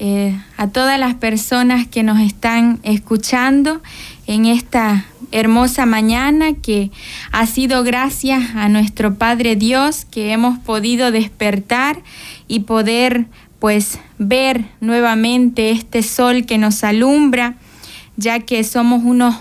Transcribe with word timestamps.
eh, 0.00 0.40
a 0.56 0.68
todas 0.68 0.96
las 0.96 1.14
personas 1.14 1.88
que 1.88 2.04
nos 2.04 2.20
están 2.20 2.78
escuchando 2.84 3.82
en 4.28 4.46
esta 4.46 5.06
hermosa 5.32 5.86
mañana 5.86 6.54
que 6.54 6.92
ha 7.32 7.46
sido 7.46 7.82
gracias 7.82 8.54
a 8.54 8.68
nuestro 8.68 9.16
Padre 9.16 9.56
Dios 9.56 10.04
que 10.04 10.30
hemos 10.30 10.56
podido 10.60 11.10
despertar 11.10 12.00
y 12.46 12.60
poder 12.60 13.26
pues 13.58 13.98
ver 14.18 14.66
nuevamente 14.80 15.72
este 15.72 16.04
sol 16.04 16.46
que 16.46 16.58
nos 16.58 16.84
alumbra, 16.84 17.56
ya 18.16 18.38
que 18.38 18.62
somos 18.62 19.02
unos 19.02 19.34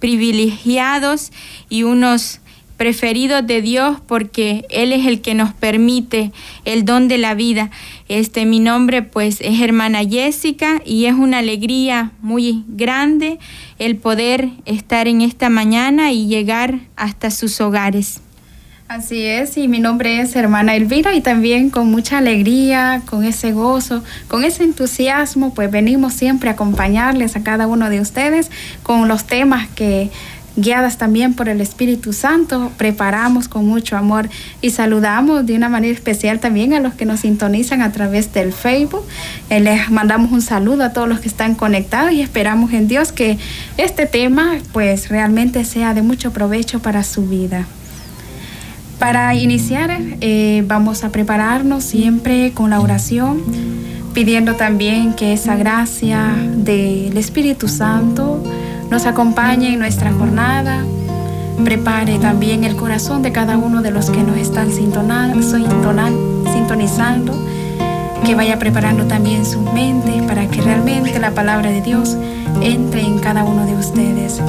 privilegiados 0.00 1.30
y 1.68 1.82
unos 1.82 2.40
preferidos 2.76 3.46
de 3.46 3.62
Dios 3.62 3.98
porque 4.06 4.66
Él 4.70 4.92
es 4.92 5.06
el 5.06 5.20
que 5.20 5.34
nos 5.34 5.52
permite 5.52 6.32
el 6.64 6.84
don 6.84 7.08
de 7.08 7.18
la 7.18 7.34
vida. 7.34 7.70
Este, 8.08 8.46
mi 8.46 8.60
nombre 8.60 9.02
pues 9.02 9.40
es 9.40 9.60
hermana 9.60 10.04
Jessica 10.04 10.80
y 10.84 11.06
es 11.06 11.14
una 11.14 11.38
alegría 11.38 12.12
muy 12.20 12.64
grande 12.68 13.38
el 13.78 13.96
poder 13.96 14.50
estar 14.64 15.08
en 15.08 15.22
esta 15.22 15.48
mañana 15.48 16.12
y 16.12 16.26
llegar 16.26 16.80
hasta 16.96 17.30
sus 17.30 17.60
hogares. 17.60 18.20
Así 18.88 19.20
es, 19.24 19.56
y 19.56 19.66
mi 19.66 19.80
nombre 19.80 20.20
es 20.20 20.36
hermana 20.36 20.76
Elvira 20.76 21.12
y 21.12 21.20
también 21.20 21.70
con 21.70 21.90
mucha 21.90 22.18
alegría, 22.18 23.02
con 23.04 23.24
ese 23.24 23.50
gozo, 23.50 24.04
con 24.28 24.44
ese 24.44 24.62
entusiasmo, 24.62 25.52
pues 25.54 25.72
venimos 25.72 26.12
siempre 26.12 26.50
a 26.50 26.52
acompañarles 26.52 27.34
a 27.34 27.42
cada 27.42 27.66
uno 27.66 27.90
de 27.90 28.00
ustedes 28.00 28.48
con 28.84 29.08
los 29.08 29.26
temas 29.26 29.66
que 29.74 30.08
guiadas 30.56 30.96
también 30.96 31.34
por 31.34 31.48
el 31.48 31.60
Espíritu 31.60 32.12
Santo, 32.12 32.72
preparamos 32.76 33.46
con 33.48 33.66
mucho 33.66 33.96
amor 33.96 34.28
y 34.62 34.70
saludamos 34.70 35.46
de 35.46 35.54
una 35.54 35.68
manera 35.68 35.94
especial 35.94 36.40
también 36.40 36.72
a 36.72 36.80
los 36.80 36.94
que 36.94 37.04
nos 37.04 37.20
sintonizan 37.20 37.82
a 37.82 37.92
través 37.92 38.32
del 38.32 38.52
Facebook. 38.52 39.04
Eh, 39.50 39.60
les 39.60 39.90
mandamos 39.90 40.32
un 40.32 40.42
saludo 40.42 40.84
a 40.84 40.92
todos 40.92 41.08
los 41.08 41.20
que 41.20 41.28
están 41.28 41.54
conectados 41.54 42.12
y 42.12 42.22
esperamos 42.22 42.72
en 42.72 42.88
Dios 42.88 43.12
que 43.12 43.38
este 43.76 44.06
tema 44.06 44.56
pues 44.72 45.08
realmente 45.10 45.64
sea 45.64 45.94
de 45.94 46.02
mucho 46.02 46.32
provecho 46.32 46.80
para 46.80 47.04
su 47.04 47.26
vida. 47.26 47.66
Para 48.98 49.34
iniciar 49.34 49.98
eh, 50.22 50.64
vamos 50.66 51.04
a 51.04 51.10
prepararnos 51.10 51.84
siempre 51.84 52.52
con 52.52 52.70
la 52.70 52.80
oración, 52.80 53.42
pidiendo 54.14 54.54
también 54.54 55.12
que 55.12 55.34
esa 55.34 55.54
gracia 55.54 56.34
del 56.56 57.14
Espíritu 57.18 57.68
Santo 57.68 58.42
nos 58.90 59.06
acompañe 59.06 59.72
en 59.72 59.78
nuestra 59.78 60.12
jornada. 60.12 60.84
Prepare 61.64 62.18
también 62.18 62.64
el 62.64 62.76
corazón 62.76 63.22
de 63.22 63.32
cada 63.32 63.56
uno 63.56 63.82
de 63.82 63.90
los 63.90 64.10
que 64.10 64.22
nos 64.22 64.36
están 64.36 64.70
sintonizando, 64.70 67.32
que 68.24 68.34
vaya 68.34 68.58
preparando 68.58 69.06
también 69.06 69.46
sus 69.46 69.62
mentes 69.72 70.22
para 70.22 70.46
que 70.48 70.60
realmente 70.60 71.18
la 71.18 71.30
palabra 71.30 71.70
de 71.70 71.80
Dios 71.80 72.16
entre 72.60 73.02
en 73.02 73.18
cada 73.18 73.44
uno 73.44 73.64
de 73.64 73.74
ustedes. 73.74 74.40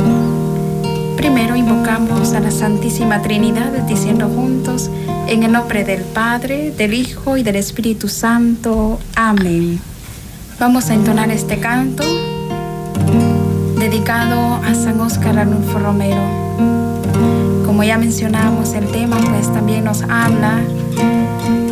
Primero 1.15 1.55
invocamos 1.55 2.33
a 2.33 2.39
la 2.39 2.51
Santísima 2.51 3.21
Trinidad 3.21 3.71
diciendo 3.87 4.27
juntos, 4.27 4.89
en 5.27 5.43
el 5.43 5.51
nombre 5.51 5.83
del 5.83 6.01
Padre, 6.01 6.71
del 6.71 6.93
Hijo 6.93 7.37
y 7.37 7.43
del 7.43 7.55
Espíritu 7.55 8.07
Santo. 8.07 8.99
Amén. 9.15 9.79
Vamos 10.59 10.89
a 10.89 10.93
entonar 10.93 11.31
este 11.31 11.59
canto 11.59 12.03
dedicado 13.89 14.55
a 14.55 14.73
San 14.73 14.99
Óscar 14.99 15.39
Arnulfo 15.39 15.79
Romero. 15.79 16.21
Como 17.65 17.85
ya 17.85 17.97
mencionamos, 17.97 18.73
el 18.73 18.85
tema 18.91 19.15
pues 19.29 19.51
también 19.53 19.85
nos 19.85 20.01
habla 20.01 20.59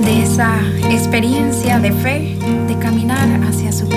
de 0.06 0.24
esa 0.24 0.56
experiencia 0.90 1.78
de 1.80 1.92
fe, 1.92 2.38
de 2.70 2.80
caminar 2.80 3.28
hacia 3.44 3.74
su 3.74 3.90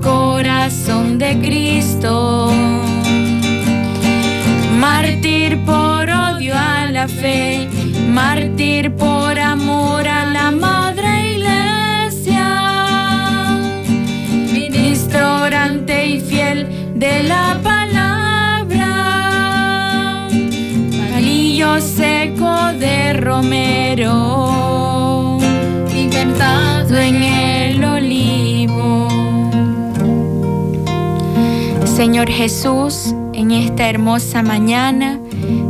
corazón 0.00 1.18
de 1.18 1.38
Cristo. 1.38 2.50
Mártir 4.78 5.58
por 5.64 6.08
odio 6.10 6.54
a 6.54 6.86
la 6.90 7.08
fe, 7.08 7.68
mártir 8.08 8.94
por 8.94 9.38
amor 9.38 10.06
a 10.06 10.26
la 10.26 10.50
madre 10.50 11.32
iglesia. 11.32 12.46
Ministro 14.52 15.42
orante 15.42 16.06
y 16.06 16.20
fiel 16.20 16.68
de 16.94 17.22
la 17.24 17.58
palabra. 17.62 18.90
Palillo 21.10 21.80
seco 21.80 22.72
de 22.78 23.14
romero. 23.14 24.12
Libertado 25.92 26.98
en 26.98 27.22
Señor 32.04 32.28
Jesús, 32.28 33.14
en 33.32 33.50
esta 33.50 33.88
hermosa 33.88 34.42
mañana 34.42 35.18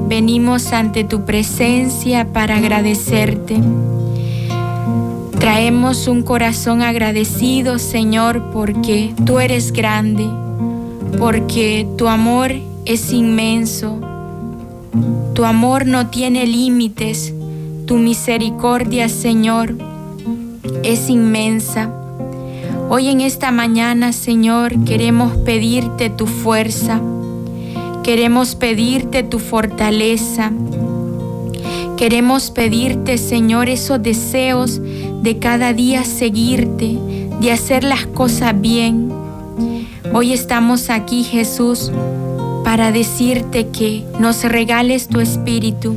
venimos 0.09 0.73
ante 0.73 1.05
tu 1.05 1.25
presencia 1.25 2.33
para 2.33 2.57
agradecerte. 2.57 3.61
Traemos 5.39 6.09
un 6.09 6.25
corazón 6.25 6.83
agradecido, 6.83 7.79
Señor, 7.79 8.51
porque 8.53 9.15
tú 9.25 9.39
eres 9.39 9.71
grande, 9.73 10.29
porque 11.21 11.87
tu 11.97 12.09
amor 12.09 12.51
es 12.85 13.13
inmenso, 13.13 14.01
tu 15.35 15.45
amor 15.45 15.87
no 15.87 16.09
tiene 16.09 16.49
límites, 16.49 17.33
tu 17.87 17.95
misericordia, 17.95 19.09
Señor, 19.09 19.77
es 20.83 21.09
inmensa. 21.09 22.04
Hoy 22.91 23.09
en 23.09 23.23
esta 23.23 23.51
mañana, 23.51 24.13
Señor, 24.13 24.85
queremos 24.85 25.37
pedirte 25.39 26.11
tu 26.11 26.27
fuerza, 26.27 27.01
queremos 28.03 28.55
pedirte 28.57 29.23
tu 29.23 29.39
fortaleza, 29.39 30.53
queremos 31.97 32.51
pedirte, 32.51 33.17
Señor, 33.17 33.71
esos 33.71 34.03
deseos 34.03 34.81
de 35.23 35.39
cada 35.39 35.73
día 35.73 36.05
seguirte, 36.05 36.99
de 37.41 37.53
hacer 37.53 37.85
las 37.85 38.07
cosas 38.07 38.61
bien. 38.61 39.11
Hoy 40.13 40.35
estamos 40.35 40.91
aquí, 40.91 41.25
Jesús, 41.25 41.91
para 42.65 42.93
decirte 42.93 43.69
que 43.69 44.05
nos 44.21 44.45
regales 44.45 45.09
tu 45.09 45.21
espíritu, 45.21 45.97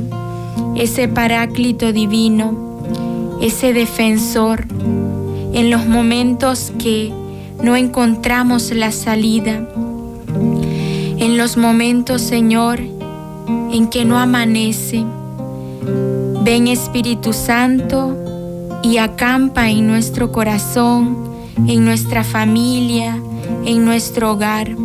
ese 0.74 1.06
paráclito 1.06 1.92
divino, 1.92 2.82
ese 3.42 3.74
defensor 3.74 4.66
en 5.58 5.70
los 5.70 5.86
momentos 5.86 6.72
que 6.78 7.12
no 7.64 7.74
encontramos 7.74 8.70
la 8.70 8.92
salida, 8.92 9.68
en 11.18 11.36
los 11.36 11.56
momentos, 11.56 12.22
Señor, 12.22 12.78
en 12.78 13.88
que 13.90 14.04
no 14.04 14.20
amanece. 14.20 15.04
Ven 16.44 16.68
Espíritu 16.68 17.32
Santo 17.32 18.16
y 18.84 18.98
acampa 18.98 19.68
en 19.68 19.88
nuestro 19.88 20.30
corazón, 20.30 21.16
en 21.66 21.84
nuestra 21.84 22.22
familia, 22.22 23.20
en 23.66 23.84
nuestro 23.84 24.34
hogar. 24.34 24.76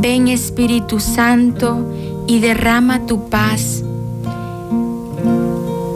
Ven 0.00 0.28
Espíritu 0.28 1.00
Santo 1.00 1.94
y 2.26 2.40
derrama 2.40 3.06
tu 3.06 3.30
paz 3.30 3.82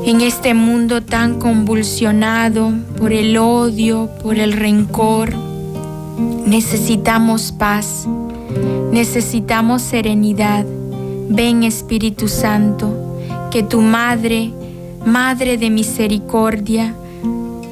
en 0.04 0.20
este 0.20 0.52
mundo 0.52 1.00
tan 1.02 1.38
convulsionado 1.38 2.72
por 2.99 3.12
el 3.12 3.37
odio, 3.37 4.10
por 4.22 4.38
el 4.38 4.52
rencor. 4.52 5.32
Necesitamos 6.44 7.52
paz, 7.52 8.06
necesitamos 8.90 9.81
serenidad. 9.82 10.66
Ven 11.28 11.62
Espíritu 11.62 12.26
Santo, 12.26 13.16
que 13.50 13.62
tu 13.62 13.81
Madre, 13.81 14.50
Madre 15.06 15.56
de 15.56 15.70
Misericordia, 15.70 16.94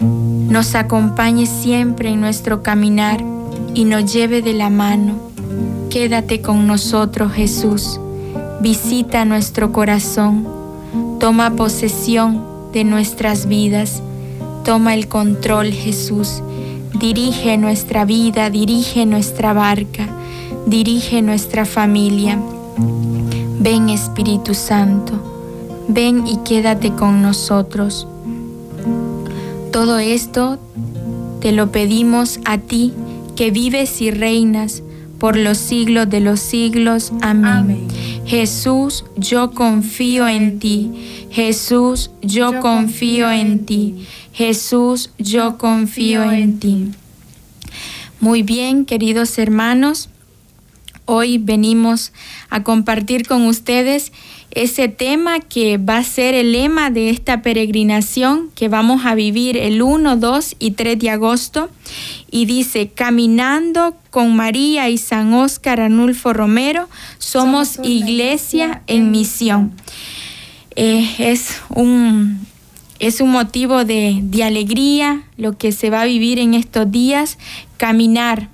nos 0.01 0.75
acompañe 0.75 1.47
siempre 1.47 2.11
en 2.11 2.21
nuestro 2.21 2.63
caminar 2.63 3.23
y 3.75 3.85
nos 3.85 4.13
lleve 4.13 4.41
de 4.41 4.53
la 4.53 4.71
mano. 4.71 5.15
Quédate 5.91 6.41
con 6.41 6.69
nosotros, 6.69 7.33
Jesús. 7.33 8.01
Visita 8.61 9.25
nuestro 9.25 9.73
corazón 9.73 10.60
Toma 11.21 11.55
posesión 11.55 12.43
de 12.73 12.83
nuestras 12.85 13.47
vidas. 13.47 14.03
Toma 14.65 14.95
el 14.95 15.07
control, 15.07 15.71
Jesús. 15.71 16.43
Dirige 16.99 17.59
nuestra 17.59 18.07
vida, 18.07 18.49
dirige 18.49 19.05
nuestra 19.05 19.53
barca, 19.53 20.09
dirige 20.67 21.21
nuestra 21.21 21.67
familia. 21.67 22.41
Ven 23.61 23.91
Espíritu 23.91 24.55
Santo, 24.55 25.13
ven 25.89 26.27
y 26.27 26.39
quédate 26.39 26.93
con 26.93 27.21
nosotros. 27.21 28.09
Todo 29.71 29.99
esto 29.99 30.59
te 31.41 31.53
lo 31.53 31.71
pedimos 31.71 32.41
a 32.47 32.57
ti 32.57 32.95
que 33.37 33.51
vives 33.51 34.01
y 34.01 34.11
reinas 34.11 34.83
por 35.19 35.37
los 35.37 35.59
siglos 35.59 36.09
de 36.09 36.21
los 36.21 36.41
siglos. 36.41 37.13
Amén. 37.21 37.87
Jesús, 38.31 39.05
yo 39.17 39.51
confío 39.51 40.29
en 40.29 40.61
ti. 40.61 41.27
Jesús, 41.33 42.13
yo, 42.23 42.61
confío, 42.61 43.29
en 43.29 43.67
ti. 43.67 44.07
Jesús, 44.33 45.11
yo 45.19 45.59
confío 45.59 46.31
en 46.31 46.61
ti. 46.61 46.93
Muy 48.21 48.45
bien, 48.45 48.85
queridos 48.85 49.37
hermanos, 49.37 50.11
hoy 51.07 51.39
venimos 51.39 52.13
a 52.51 52.63
compartir 52.63 53.27
con 53.27 53.47
ustedes 53.49 54.13
ese 54.51 54.89
tema 54.89 55.41
que 55.41 55.79
va 55.79 55.99
a 55.99 56.05
ser 56.05 56.35
el 56.35 56.53
lema 56.53 56.91
de 56.91 57.11
esta 57.11 57.43
peregrinación 57.43 58.51
que 58.55 58.69
vamos 58.69 59.07
a 59.07 59.15
vivir 59.15 59.57
el 59.57 59.81
1, 59.81 60.17
2 60.17 60.57
y 60.59 60.73
3 60.73 60.99
de 60.99 61.11
agosto. 61.11 61.71
Y 62.31 62.47
dice, 62.47 62.89
caminando 62.89 63.97
con 64.11 64.35
María 64.35 64.89
y 64.89 64.99
San 64.99 65.33
Óscar 65.35 65.81
Anulfo 65.81 66.33
Romero, 66.33 66.89
somos, 67.19 67.79
iglesia 67.83 68.83
en 68.87 69.11
misión. 69.11 69.73
Eh, 70.77 71.09
es, 71.19 71.61
un, 71.69 72.47
es 72.99 73.21
un 73.21 73.31
motivo 73.31 73.85
de, 73.85 74.19
de 74.23 74.45
alegría 74.45 75.25
lo 75.37 75.57
que 75.59 75.73
se 75.73 75.91
va 75.91 76.03
a 76.03 76.07
vivir 76.07 76.39
en 76.39 76.55
estos 76.55 76.91
días, 76.91 77.39
caminar 77.77 78.49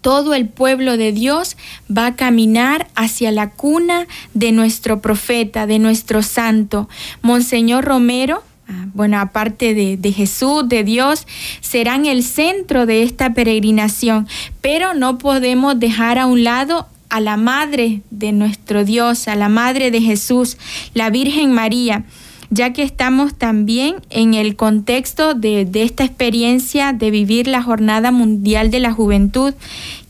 todo 0.00 0.34
el 0.34 0.48
pueblo 0.48 0.96
de 0.96 1.12
Dios 1.12 1.56
va 1.94 2.06
a 2.06 2.16
caminar 2.16 2.88
hacia 2.94 3.30
la 3.32 3.50
cuna 3.50 4.06
de 4.34 4.52
nuestro 4.52 5.00
profeta, 5.00 5.66
de 5.66 5.78
nuestro 5.78 6.22
santo. 6.22 6.88
Monseñor 7.22 7.84
Romero, 7.84 8.42
ah, 8.68 8.86
bueno, 8.94 9.18
aparte 9.18 9.74
de, 9.74 9.96
de, 9.96 10.12
Jesús, 10.12 10.68
de 10.68 10.84
Dios, 10.84 11.26
serán 11.60 12.06
el 12.06 12.22
centro 12.22 12.86
de 12.86 13.02
esta 13.02 13.34
peregrinación, 13.34 14.28
pero 14.60 14.94
no 14.94 15.18
podemos 15.18 15.78
dejar 15.78 16.18
a 16.18 16.26
un 16.26 16.44
lado 16.44 16.86
a 17.08 17.20
la 17.20 17.36
Madre 17.36 18.02
de 18.10 18.32
nuestro 18.32 18.84
Dios, 18.84 19.28
a 19.28 19.36
la 19.36 19.48
Madre 19.48 19.90
de 19.90 20.00
Jesús, 20.00 20.56
la 20.94 21.10
Virgen 21.10 21.52
María 21.52 22.04
ya 22.50 22.72
que 22.72 22.82
estamos 22.82 23.34
también 23.34 23.96
en 24.10 24.34
el 24.34 24.56
contexto 24.56 25.34
de, 25.34 25.68
esta 25.74 26.04
experiencia 26.04 26.92
de 26.92 27.10
vivir 27.10 27.46
la 27.46 27.62
Jornada 27.62 28.10
Mundial 28.10 28.70
de 28.70 28.80
la 28.80 28.92
Juventud, 28.92 29.54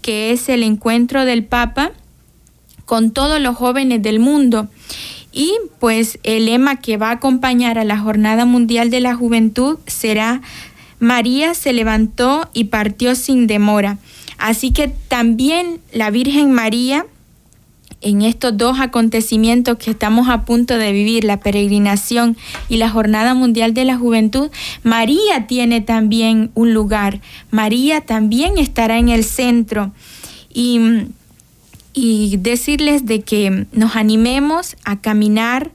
que 0.03 0.33
es 0.33 0.49
el 0.49 0.63
encuentro 0.63 1.25
del 1.25 1.45
Papa 1.45 1.93
con 2.85 3.11
todos 3.11 3.41
los 3.41 3.57
jóvenes 3.57 4.03
del 4.03 4.21
mundo. 4.21 4.69
Y 5.33 5.53
pues 5.81 6.19
el 6.23 6.47
lema 6.47 6.77
que 6.77 6.97
va 6.97 7.09
a 7.09 7.15
acompañar 7.15 7.79
a 7.79 7.85
la 7.85 7.99
Jornada 7.99 8.45
Mundial 8.45 8.91
de 8.91 9.01
la 9.01 9.15
Juventud 9.15 9.79
será 9.87 10.41
María 10.99 11.55
se 11.55 11.73
levantó 11.73 12.49
y 12.55 12.65
partió 12.65 13.15
sin 13.15 13.47
demora. 13.47 13.99
Así 14.39 14.71
que 14.71 14.89
también 14.89 15.81
la 15.93 16.11
Virgen 16.11 16.53
María 16.53 17.07
en 18.01 18.23
estos 18.23 18.57
dos 18.57 18.79
acontecimientos 18.79 19.79
que 19.79 19.91
estamos 19.91 20.29
a 20.29 20.45
punto 20.45 20.77
de 20.77 20.93
vivir, 20.93 21.25
la 21.25 21.41
peregrinación 21.41 22.37
y 22.69 22.77
la 22.77 22.91
Jornada 22.91 23.35
Mundial 23.35 23.75
de 23.75 23.85
la 23.85 23.97
Juventud, 23.97 24.51
María 24.83 25.47
tiene 25.47 25.81
también 25.81 26.51
un 26.55 26.75
lugar. 26.75 27.21
María 27.51 28.03
también 28.03 28.59
estará 28.59 28.99
en 28.99 29.09
el 29.09 29.25
centro. 29.25 29.93
Y, 30.53 30.81
y 31.93 32.37
decirles 32.37 33.07
de 33.07 33.23
que 33.23 33.67
nos 33.73 33.97
animemos 33.97 34.77
a 34.85 35.01
caminar, 35.01 35.71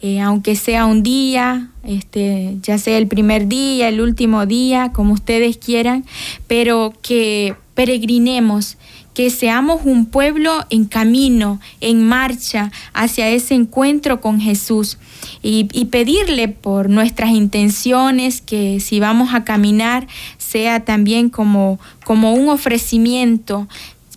eh, 0.00 0.20
aunque 0.20 0.56
sea 0.56 0.86
un 0.86 1.02
día, 1.02 1.70
este, 1.84 2.56
ya 2.62 2.78
sea 2.78 2.98
el 2.98 3.08
primer 3.08 3.48
día, 3.48 3.88
el 3.88 4.00
último 4.00 4.46
día, 4.46 4.92
como 4.92 5.12
ustedes 5.12 5.58
quieran, 5.58 6.04
pero 6.46 6.94
que 7.02 7.54
peregrinemos 7.74 8.77
que 9.18 9.30
seamos 9.30 9.80
un 9.82 10.06
pueblo 10.06 10.64
en 10.70 10.84
camino, 10.84 11.58
en 11.80 12.04
marcha 12.04 12.70
hacia 12.92 13.28
ese 13.28 13.54
encuentro 13.54 14.20
con 14.20 14.40
Jesús 14.40 14.96
y, 15.42 15.64
pedirle 15.86 16.46
por 16.46 16.88
nuestras 16.88 17.30
intenciones 17.30 18.40
que 18.40 18.78
si 18.78 19.00
vamos 19.00 19.34
a 19.34 19.42
caminar 19.42 20.06
sea 20.36 20.84
también 20.84 21.30
como, 21.30 21.80
como 22.04 22.32
un 22.32 22.48
ofrecimiento 22.48 23.66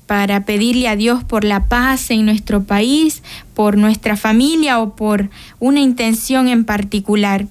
para 0.05 0.46
pedirle 0.46 0.88
a 0.88 0.96
Dios 0.96 1.24
por 1.24 1.46
la 1.46 1.67
paz 1.67 2.12
en 2.12 2.24
nuestro 2.24 2.65
país, 2.65 3.24
por 3.55 3.77
nuestra 3.77 4.15
familia 4.15 4.79
o 4.79 4.96
por 4.96 5.31
una 5.60 5.79
intención 5.79 6.48
en 6.48 6.63
particular. 6.63 7.48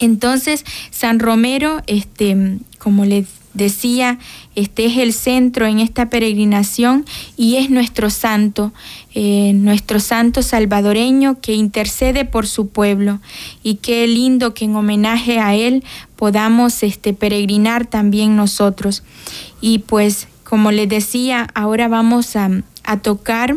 Entonces, 0.00 0.64
San 0.90 1.20
Romero, 1.20 1.80
este, 1.86 2.58
como 2.80 3.04
les 3.04 3.39
decía, 3.54 4.18
este 4.54 4.86
es 4.86 4.98
el 4.98 5.12
centro 5.12 5.66
en 5.66 5.80
esta 5.80 6.10
peregrinación 6.10 7.04
y 7.36 7.56
es 7.56 7.70
nuestro 7.70 8.10
santo, 8.10 8.72
eh, 9.14 9.52
nuestro 9.54 10.00
santo 10.00 10.42
salvadoreño 10.42 11.40
que 11.40 11.54
intercede 11.54 12.24
por 12.24 12.46
su 12.46 12.68
pueblo. 12.68 13.20
Y 13.62 13.76
qué 13.76 14.06
lindo 14.06 14.54
que 14.54 14.64
en 14.64 14.76
homenaje 14.76 15.38
a 15.38 15.54
él 15.54 15.84
podamos 16.16 16.82
este, 16.82 17.12
peregrinar 17.12 17.86
también 17.86 18.36
nosotros. 18.36 19.02
Y 19.60 19.80
pues 19.80 20.28
como 20.44 20.72
les 20.72 20.88
decía, 20.88 21.48
ahora 21.54 21.86
vamos 21.86 22.34
a, 22.34 22.50
tocar 23.02 23.56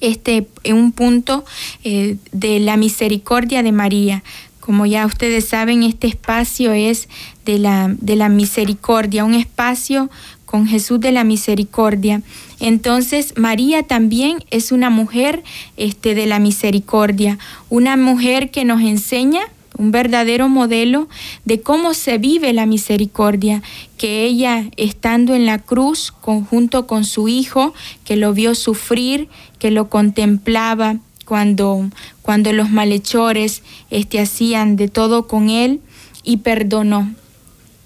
este 0.00 0.48
un 0.64 0.90
punto 0.90 1.44
eh, 1.84 2.16
de 2.32 2.58
la 2.58 2.76
misericordia 2.76 3.62
de 3.62 3.70
María. 3.70 4.24
Como 4.66 4.84
ya 4.84 5.06
ustedes 5.06 5.44
saben, 5.44 5.84
este 5.84 6.08
espacio 6.08 6.72
es 6.72 7.08
de 7.44 7.60
la, 7.60 7.94
de 8.00 8.16
la 8.16 8.28
misericordia, 8.28 9.24
un 9.24 9.34
espacio 9.34 10.10
con 10.44 10.66
Jesús 10.66 10.98
de 10.98 11.12
la 11.12 11.22
misericordia. 11.22 12.22
Entonces, 12.58 13.34
María 13.36 13.84
también 13.84 14.38
es 14.50 14.72
una 14.72 14.90
mujer 14.90 15.44
este, 15.76 16.16
de 16.16 16.26
la 16.26 16.40
misericordia, 16.40 17.38
una 17.68 17.96
mujer 17.96 18.50
que 18.50 18.64
nos 18.64 18.82
enseña 18.82 19.42
un 19.78 19.92
verdadero 19.92 20.48
modelo 20.48 21.08
de 21.44 21.60
cómo 21.60 21.94
se 21.94 22.18
vive 22.18 22.52
la 22.52 22.66
misericordia, 22.66 23.62
que 23.98 24.24
ella 24.24 24.64
estando 24.76 25.36
en 25.36 25.46
la 25.46 25.60
cruz 25.60 26.12
junto 26.22 26.88
con 26.88 27.04
su 27.04 27.28
hijo, 27.28 27.72
que 28.04 28.16
lo 28.16 28.32
vio 28.32 28.56
sufrir, 28.56 29.28
que 29.60 29.70
lo 29.70 29.88
contemplaba 29.88 30.96
cuando, 31.26 31.90
cuando 32.22 32.52
los 32.54 32.70
malhechores 32.70 33.62
este, 33.90 34.20
hacían 34.20 34.76
de 34.76 34.88
todo 34.88 35.26
con 35.26 35.50
él 35.50 35.82
y 36.22 36.38
perdonó. 36.38 37.14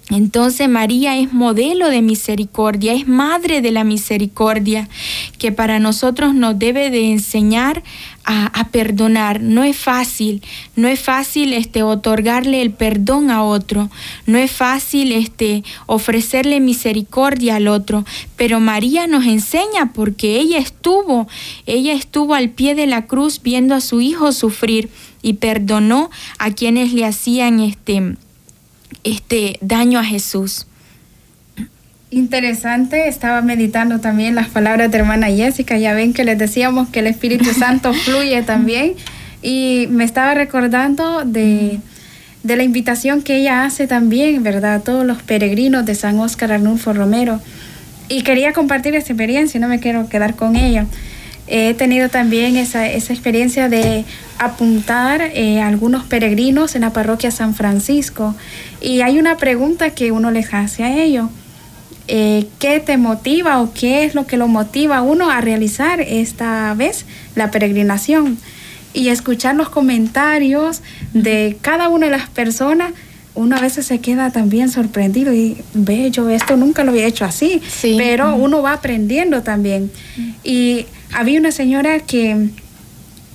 Entonces 0.09 0.67
María 0.67 1.17
es 1.17 1.31
modelo 1.31 1.89
de 1.89 2.01
misericordia, 2.01 2.93
es 2.93 3.07
madre 3.07 3.61
de 3.61 3.71
la 3.71 3.85
misericordia, 3.85 4.89
que 5.37 5.53
para 5.53 5.79
nosotros 5.79 6.33
nos 6.33 6.59
debe 6.59 6.89
de 6.89 7.11
enseñar 7.11 7.81
a, 8.25 8.67
perdonar. 8.71 9.41
No 9.41 9.63
es 9.63 9.77
fácil, 9.77 10.41
no 10.75 10.87
es 10.87 10.99
fácil 10.99 11.53
este, 11.53 11.83
otorgarle 11.83 12.61
el 12.61 12.71
perdón 12.71 13.31
a 13.31 13.43
otro, 13.43 13.89
no 14.25 14.37
es 14.37 14.51
fácil 14.51 15.11
este, 15.11 15.63
ofrecerle 15.85 16.59
misericordia 16.59 17.55
al 17.55 17.67
otro, 17.67 18.05
pero 18.35 18.59
María 18.59 19.07
nos 19.07 19.25
enseña 19.25 19.91
porque 19.93 20.39
ella 20.39 20.57
estuvo, 20.57 21.27
ella 21.65 21.93
estuvo 21.93 22.33
al 22.33 22.49
pie 22.49 22.75
de 22.75 22.87
la 22.87 23.05
cruz 23.07 23.41
viendo 23.41 23.75
a 23.75 23.81
su 23.81 24.01
hijo 24.01 24.31
sufrir 24.31 24.89
y 25.21 25.33
perdonó 25.33 26.09
a 26.37 26.51
quienes 26.51 26.93
le 26.93 27.05
hacían 27.05 27.59
este, 27.59 28.15
este 29.03 29.57
daño 29.61 29.99
a 29.99 30.03
Jesús. 30.03 30.67
Interesante, 32.09 33.07
estaba 33.07 33.41
meditando 33.41 33.99
también 33.99 34.35
las 34.35 34.49
palabras 34.49 34.91
de 34.91 34.97
hermana 34.97 35.27
Jessica, 35.27 35.77
ya 35.77 35.93
ven 35.93 36.13
que 36.13 36.25
les 36.25 36.37
decíamos 36.37 36.89
que 36.89 36.99
el 36.99 37.07
Espíritu 37.07 37.53
Santo 37.57 37.93
fluye 37.93 38.41
también 38.43 38.95
y 39.41 39.87
me 39.89 40.03
estaba 40.03 40.33
recordando 40.33 41.23
de, 41.23 41.79
de, 42.43 42.55
la 42.57 42.63
invitación 42.63 43.21
que 43.21 43.37
ella 43.37 43.63
hace 43.63 43.87
también, 43.87 44.43
¿verdad? 44.43 44.75
A 44.75 44.79
todos 44.81 45.05
los 45.05 45.23
peregrinos 45.23 45.85
de 45.85 45.95
San 45.95 46.19
Óscar 46.19 46.51
Arnulfo 46.51 46.91
Romero 46.91 47.39
y 48.09 48.23
quería 48.23 48.51
compartir 48.51 48.93
esta 48.93 49.13
experiencia, 49.13 49.57
no 49.61 49.69
me 49.69 49.79
quiero 49.79 50.09
quedar 50.09 50.35
con 50.35 50.57
ella. 50.57 50.85
He 51.47 51.73
tenido 51.73 52.09
también 52.09 52.57
esa, 52.57 52.87
esa 52.87 53.13
experiencia 53.13 53.69
de 53.69 54.03
apuntar 54.37 55.21
eh, 55.21 55.61
a 55.61 55.67
algunos 55.67 56.03
peregrinos 56.03 56.75
en 56.75 56.81
la 56.81 56.91
parroquia 56.91 57.31
San 57.31 57.55
Francisco 57.55 58.35
y 58.81 59.01
hay 59.01 59.19
una 59.19 59.37
pregunta 59.37 59.91
que 59.91 60.11
uno 60.11 60.31
les 60.31 60.53
hace 60.53 60.83
a 60.83 61.01
ellos. 61.01 61.29
Eh, 62.07 62.47
qué 62.59 62.79
te 62.79 62.97
motiva 62.97 63.61
o 63.61 63.73
qué 63.73 64.03
es 64.03 64.15
lo 64.15 64.25
que 64.25 64.35
lo 64.35 64.47
motiva 64.47 64.97
a 64.97 65.01
uno 65.01 65.29
a 65.29 65.39
realizar 65.39 66.01
esta 66.01 66.73
vez 66.73 67.05
la 67.35 67.51
peregrinación 67.51 68.37
y 68.93 69.09
escuchar 69.09 69.55
los 69.55 69.69
comentarios 69.69 70.81
de 71.13 71.57
cada 71.61 71.87
una 71.87 72.07
de 72.07 72.11
las 72.11 72.27
personas 72.27 72.91
uno 73.33 73.55
a 73.55 73.61
veces 73.61 73.85
se 73.85 73.99
queda 73.99 74.31
también 74.31 74.69
sorprendido 74.69 75.33
y 75.33 75.57
ve, 75.73 76.11
yo 76.11 76.29
esto 76.29 76.57
nunca 76.57 76.83
lo 76.83 76.91
había 76.91 77.05
hecho 77.05 77.23
así, 77.23 77.61
pero 77.81 78.35
uno 78.35 78.61
va 78.61 78.73
aprendiendo 78.73 79.41
también. 79.41 79.89
Y 80.43 80.85
había 81.13 81.39
una 81.39 81.51
señora 81.51 81.99
que 81.99 82.49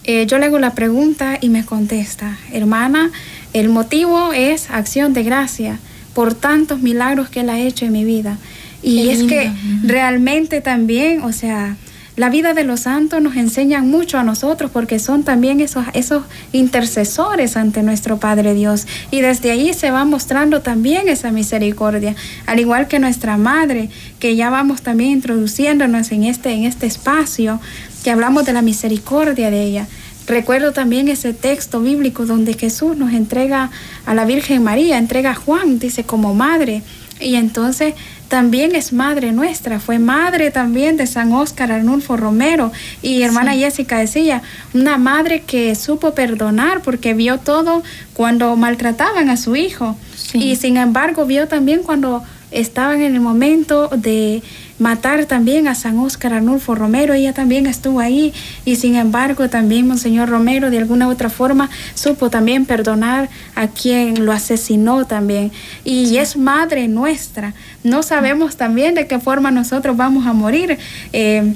eh, 0.04 0.26
yo 0.26 0.38
le 0.38 0.46
hago 0.46 0.58
la 0.58 0.74
pregunta 0.74 1.38
y 1.40 1.48
me 1.48 1.64
contesta, 1.64 2.38
hermana, 2.52 3.10
el 3.58 3.68
motivo 3.68 4.32
es 4.32 4.70
acción 4.70 5.12
de 5.12 5.22
gracia 5.22 5.78
por 6.14 6.34
tantos 6.34 6.80
milagros 6.80 7.28
que 7.28 7.40
Él 7.40 7.50
ha 7.50 7.58
hecho 7.58 7.86
en 7.86 7.92
mi 7.92 8.04
vida. 8.04 8.38
Y 8.82 9.08
es 9.08 9.22
que 9.24 9.50
realmente 9.82 10.60
también, 10.60 11.22
o 11.22 11.32
sea, 11.32 11.76
la 12.16 12.30
vida 12.30 12.54
de 12.54 12.64
los 12.64 12.80
santos 12.80 13.20
nos 13.20 13.36
enseña 13.36 13.82
mucho 13.82 14.18
a 14.18 14.22
nosotros 14.22 14.70
porque 14.70 14.98
son 14.98 15.22
también 15.22 15.60
esos, 15.60 15.84
esos 15.92 16.24
intercesores 16.52 17.58
ante 17.58 17.82
nuestro 17.82 18.18
Padre 18.18 18.54
Dios. 18.54 18.86
Y 19.10 19.20
desde 19.20 19.50
ahí 19.50 19.74
se 19.74 19.90
va 19.90 20.06
mostrando 20.06 20.62
también 20.62 21.08
esa 21.08 21.30
misericordia, 21.30 22.14
al 22.46 22.58
igual 22.58 22.88
que 22.88 22.98
nuestra 22.98 23.36
Madre, 23.36 23.90
que 24.18 24.34
ya 24.34 24.48
vamos 24.48 24.80
también 24.80 25.10
introduciéndonos 25.10 26.10
en 26.10 26.24
este, 26.24 26.52
en 26.52 26.64
este 26.64 26.86
espacio, 26.86 27.60
que 28.02 28.10
hablamos 28.10 28.46
de 28.46 28.54
la 28.54 28.62
misericordia 28.62 29.50
de 29.50 29.62
ella. 29.62 29.86
Recuerdo 30.26 30.72
también 30.72 31.08
ese 31.08 31.32
texto 31.32 31.80
bíblico 31.80 32.26
donde 32.26 32.54
Jesús 32.54 32.96
nos 32.96 33.12
entrega 33.12 33.70
a 34.04 34.14
la 34.14 34.24
Virgen 34.24 34.64
María, 34.64 34.98
entrega 34.98 35.30
a 35.30 35.34
Juan, 35.34 35.78
dice, 35.78 36.04
como 36.04 36.34
madre. 36.34 36.82
Y 37.20 37.36
entonces 37.36 37.94
también 38.28 38.74
es 38.74 38.92
madre 38.92 39.32
nuestra, 39.32 39.78
fue 39.78 39.98
madre 39.98 40.50
también 40.50 40.96
de 40.96 41.06
San 41.06 41.32
Óscar 41.32 41.70
Arnulfo 41.70 42.16
Romero. 42.16 42.72
Y 43.02 43.22
hermana 43.22 43.54
Jessica 43.54 43.98
decía, 43.98 44.42
una 44.74 44.98
madre 44.98 45.42
que 45.42 45.74
supo 45.74 46.12
perdonar 46.12 46.82
porque 46.82 47.14
vio 47.14 47.38
todo 47.38 47.82
cuando 48.12 48.54
maltrataban 48.56 49.30
a 49.30 49.36
su 49.36 49.54
hijo. 49.56 49.96
Y 50.34 50.56
sin 50.56 50.76
embargo 50.76 51.24
vio 51.24 51.46
también 51.46 51.82
cuando 51.82 52.22
estaban 52.50 53.00
en 53.00 53.14
el 53.14 53.20
momento 53.20 53.88
de 53.88 54.42
matar 54.78 55.24
también 55.26 55.68
a 55.68 55.74
San 55.74 55.98
Óscar 55.98 56.34
Arnulfo 56.34 56.74
Romero, 56.74 57.14
ella 57.14 57.32
también 57.32 57.66
estuvo 57.66 58.00
ahí 58.00 58.32
y 58.64 58.76
sin 58.76 58.94
embargo 58.96 59.48
también 59.48 59.86
Monseñor 59.86 60.28
Romero 60.28 60.70
de 60.70 60.78
alguna 60.78 61.08
u 61.08 61.10
otra 61.10 61.30
forma 61.30 61.70
supo 61.94 62.30
también 62.30 62.66
perdonar 62.66 63.28
a 63.54 63.68
quien 63.68 64.24
lo 64.24 64.32
asesinó 64.32 65.06
también. 65.06 65.52
Y 65.84 66.16
es 66.18 66.36
madre 66.36 66.88
nuestra, 66.88 67.54
no 67.82 68.02
sabemos 68.02 68.56
también 68.56 68.94
de 68.94 69.06
qué 69.06 69.18
forma 69.18 69.50
nosotros 69.50 69.96
vamos 69.96 70.26
a 70.26 70.32
morir. 70.32 70.78
Eh, 71.12 71.54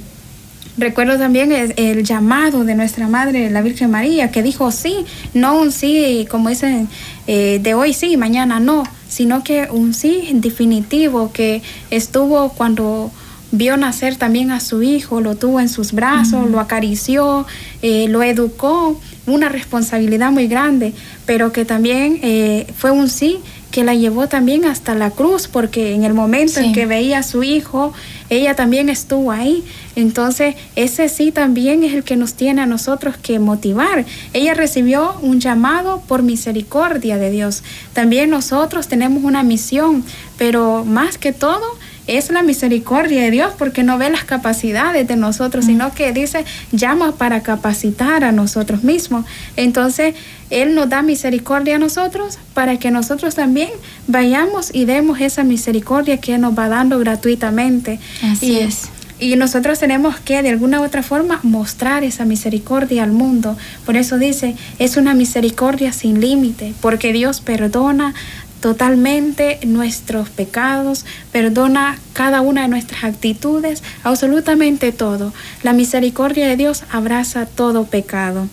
recuerdo 0.78 1.18
también 1.18 1.52
el, 1.52 2.04
llamado 2.04 2.64
de 2.64 2.74
nuestra 2.74 3.06
Madre, 3.06 3.50
la 3.50 3.60
Virgen 3.60 3.90
María, 3.90 4.30
que 4.30 4.42
dijo 4.42 4.70
sí, 4.72 5.04
no 5.34 5.58
un 5.58 5.72
sí, 5.72 6.26
como 6.30 6.48
dicen, 6.48 6.88
eh, 7.26 7.60
de 7.62 7.74
hoy 7.74 7.92
sí, 7.92 8.16
mañana 8.16 8.60
no, 8.60 8.84
sino 9.10 9.44
que 9.44 9.68
un 9.70 9.92
sí 9.92 10.30
definitivo 10.32 11.30
que 11.32 11.62
estuvo 11.90 12.48
cuando 12.50 13.10
vio 13.52 13.76
nacer 13.76 14.16
también 14.16 14.50
a 14.52 14.60
su 14.60 14.82
hijo, 14.82 15.20
lo 15.20 15.34
tuvo 15.34 15.60
en 15.60 15.68
sus 15.68 15.92
brazos, 15.92 16.48
lo 16.48 16.60
acarició, 16.60 17.46
eh, 17.82 18.06
lo 18.08 18.22
educó, 18.22 18.98
una 19.26 19.48
responsabilidad 19.48 20.30
muy 20.30 20.46
grande, 20.46 20.94
pero 21.26 21.52
que 21.52 21.64
también 21.64 22.20
eh, 22.22 22.66
fue 22.76 22.90
un 22.90 23.08
sí 23.08 23.40
que 23.70 23.84
la 23.84 23.94
llevó 23.94 24.26
también 24.26 24.64
hasta 24.64 24.94
la 24.94 25.10
cruz, 25.10 25.48
porque 25.48 25.94
en 25.94 26.04
el 26.04 26.12
momento 26.12 26.60
en 26.60 26.72
que 26.72 26.86
veía 26.86 27.18
a 27.18 27.22
su 27.22 27.42
hijo, 27.42 27.92
ella 28.28 28.54
también 28.54 28.88
estuvo 28.88 29.30
ahí. 29.30 29.64
Entonces, 29.96 30.56
ese 30.76 31.08
sí 31.08 31.30
también 31.30 31.84
es 31.84 31.94
el 31.94 32.02
que 32.02 32.16
nos 32.16 32.34
tiene 32.34 32.62
a 32.62 32.66
nosotros 32.66 33.16
que 33.16 33.38
motivar. 33.38 34.04
Ella 34.32 34.54
recibió 34.54 35.14
un 35.22 35.40
llamado 35.40 36.02
por 36.06 36.22
misericordia 36.22 37.16
de 37.16 37.30
Dios. 37.30 37.62
También 37.92 38.30
nosotros 38.30 38.88
tenemos 38.88 39.22
una 39.24 39.42
misión, 39.42 40.04
pero 40.36 40.84
más 40.84 41.16
que 41.18 41.32
todo, 41.32 41.64
es 42.06 42.30
la 42.30 42.42
misericordia 42.42 43.22
de 43.22 43.30
Dios 43.30 43.52
porque 43.56 43.82
no 43.82 43.98
ve 43.98 44.10
las 44.10 44.24
capacidades 44.24 45.06
de 45.06 45.16
nosotros, 45.16 45.66
sino 45.66 45.92
que 45.94 46.12
dice, 46.12 46.44
llama 46.72 47.12
para 47.12 47.42
capacitar 47.42 48.24
a 48.24 48.32
nosotros 48.32 48.82
mismos. 48.82 49.24
Entonces, 49.56 50.14
Él 50.50 50.74
nos 50.74 50.88
da 50.88 51.02
misericordia 51.02 51.76
a 51.76 51.78
nosotros 51.78 52.38
para 52.54 52.78
que 52.78 52.90
nosotros 52.90 53.34
también 53.34 53.70
vayamos 54.06 54.74
y 54.74 54.84
demos 54.84 55.20
esa 55.20 55.44
misericordia 55.44 56.18
que 56.18 56.38
nos 56.38 56.58
va 56.58 56.68
dando 56.68 56.98
gratuitamente. 56.98 58.00
Así 58.22 58.58
es. 58.58 58.90
Y 59.20 59.36
nosotros 59.36 59.78
tenemos 59.78 60.18
que 60.18 60.42
de 60.42 60.48
alguna 60.48 60.80
u 60.80 60.84
otra 60.84 61.02
forma 61.02 61.40
mostrar 61.42 62.04
esa 62.04 62.24
misericordia 62.24 63.02
al 63.02 63.12
mundo. 63.12 63.54
Por 63.84 63.96
eso 63.96 64.16
dice, 64.16 64.56
es 64.78 64.96
una 64.96 65.12
misericordia 65.12 65.92
sin 65.92 66.22
límite, 66.22 66.72
porque 66.80 67.12
Dios 67.12 67.42
perdona 67.42 68.14
totalmente 68.60 69.58
nuestros 69.64 70.28
pecados, 70.28 71.04
perdona 71.32 71.98
cada 72.12 72.40
una 72.40 72.62
de 72.62 72.68
nuestras 72.68 73.04
actitudes, 73.04 73.82
absolutamente 74.04 74.92
todo. 74.92 75.32
La 75.62 75.72
misericordia 75.72 76.46
de 76.46 76.56
Dios 76.56 76.84
abraza 76.90 77.46
todo 77.46 77.84
pecado. 77.84 78.48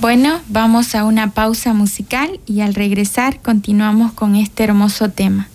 Bueno, 0.00 0.40
vamos 0.48 0.94
a 0.94 1.04
una 1.04 1.30
pausa 1.30 1.72
musical 1.74 2.40
y 2.44 2.60
al 2.60 2.74
regresar 2.74 3.40
continuamos 3.40 4.12
con 4.12 4.34
este 4.34 4.64
hermoso 4.64 5.10
tema. 5.10 5.48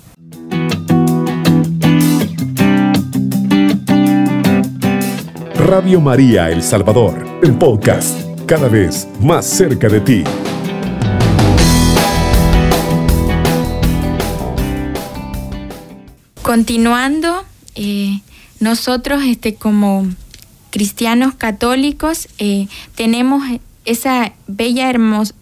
Radio 5.67 5.99
María 5.99 6.49
El 6.49 6.63
Salvador, 6.63 7.27
el 7.43 7.53
podcast, 7.55 8.17
cada 8.45 8.69
vez 8.69 9.05
más 9.19 9.45
cerca 9.45 9.89
de 9.89 9.99
ti. 9.99 10.23
Continuando, 16.47 17.43
eh, 17.75 18.21
nosotros 18.61 19.21
este, 19.25 19.55
como 19.55 20.07
cristianos 20.69 21.35
católicos 21.35 22.29
eh, 22.37 22.69
tenemos 22.95 23.43
esa 23.83 24.31
bella, 24.47 24.89
hermos, 24.89 25.33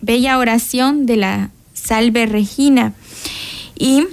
bella 0.00 0.38
oración 0.38 1.06
de 1.06 1.16
la 1.16 1.50
Salve 1.72 2.26
Regina. 2.26 2.92
Y 3.76 4.04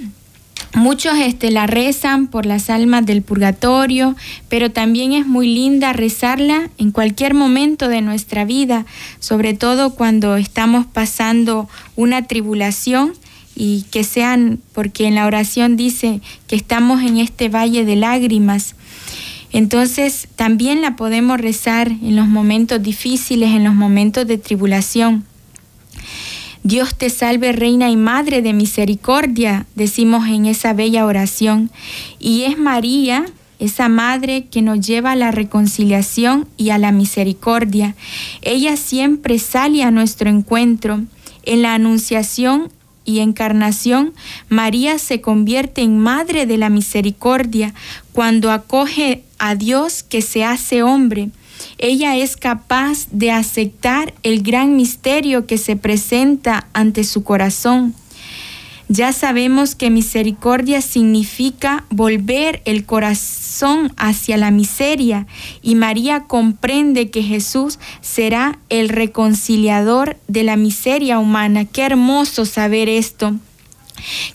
Muchos 0.74 1.18
este, 1.18 1.50
la 1.50 1.66
rezan 1.66 2.28
por 2.28 2.46
las 2.46 2.70
almas 2.70 3.04
del 3.04 3.20
purgatorio, 3.20 4.16
pero 4.48 4.70
también 4.70 5.12
es 5.12 5.26
muy 5.26 5.46
linda 5.46 5.92
rezarla 5.92 6.70
en 6.78 6.92
cualquier 6.92 7.34
momento 7.34 7.88
de 7.88 8.00
nuestra 8.00 8.46
vida, 8.46 8.86
sobre 9.20 9.52
todo 9.52 9.94
cuando 9.94 10.36
estamos 10.38 10.86
pasando 10.86 11.68
una 11.94 12.26
tribulación 12.26 13.12
y 13.54 13.82
que 13.90 14.04
sean, 14.04 14.60
porque 14.72 15.06
en 15.06 15.14
la 15.14 15.26
oración 15.26 15.76
dice 15.76 16.20
que 16.46 16.56
estamos 16.56 17.02
en 17.02 17.18
este 17.18 17.48
valle 17.48 17.84
de 17.84 17.96
lágrimas. 17.96 18.74
Entonces 19.52 20.28
también 20.34 20.80
la 20.80 20.96
podemos 20.96 21.40
rezar 21.40 21.88
en 21.88 22.16
los 22.16 22.26
momentos 22.26 22.82
difíciles, 22.82 23.50
en 23.50 23.64
los 23.64 23.74
momentos 23.74 24.26
de 24.26 24.38
tribulación. 24.38 25.24
Dios 26.64 26.94
te 26.94 27.10
salve, 27.10 27.52
Reina 27.52 27.90
y 27.90 27.96
Madre 27.96 28.40
de 28.40 28.52
Misericordia, 28.52 29.66
decimos 29.74 30.28
en 30.28 30.46
esa 30.46 30.72
bella 30.72 31.04
oración. 31.04 31.70
Y 32.20 32.42
es 32.44 32.56
María, 32.56 33.26
esa 33.58 33.88
Madre 33.88 34.46
que 34.46 34.62
nos 34.62 34.80
lleva 34.80 35.12
a 35.12 35.16
la 35.16 35.32
reconciliación 35.32 36.48
y 36.56 36.70
a 36.70 36.78
la 36.78 36.92
misericordia. 36.92 37.96
Ella 38.42 38.76
siempre 38.76 39.38
sale 39.38 39.82
a 39.82 39.90
nuestro 39.90 40.30
encuentro. 40.30 41.02
En 41.44 41.62
la 41.62 41.74
Anunciación 41.74 42.70
y 43.04 43.20
encarnación, 43.20 44.14
María 44.48 44.98
se 44.98 45.20
convierte 45.20 45.82
en 45.82 45.98
Madre 45.98 46.46
de 46.46 46.58
la 46.58 46.68
Misericordia 46.68 47.74
cuando 48.12 48.50
acoge 48.50 49.24
a 49.38 49.54
Dios 49.54 50.02
que 50.02 50.22
se 50.22 50.44
hace 50.44 50.82
hombre 50.82 51.30
ella 51.78 52.16
es 52.16 52.36
capaz 52.36 53.06
de 53.10 53.30
aceptar 53.30 54.14
el 54.22 54.42
gran 54.42 54.76
misterio 54.76 55.46
que 55.46 55.58
se 55.58 55.76
presenta 55.76 56.66
ante 56.72 57.04
su 57.04 57.24
corazón. 57.24 57.94
Ya 58.94 59.14
sabemos 59.14 59.74
que 59.74 59.88
misericordia 59.88 60.82
significa 60.82 61.86
volver 61.88 62.60
el 62.66 62.84
corazón 62.84 63.90
hacia 63.96 64.36
la 64.36 64.50
miseria 64.50 65.26
y 65.62 65.76
María 65.76 66.24
comprende 66.24 67.08
que 67.08 67.22
Jesús 67.22 67.78
será 68.02 68.58
el 68.68 68.90
reconciliador 68.90 70.18
de 70.28 70.42
la 70.42 70.56
miseria 70.56 71.18
humana. 71.18 71.64
Qué 71.64 71.84
hermoso 71.84 72.44
saber 72.44 72.90
esto 72.90 73.32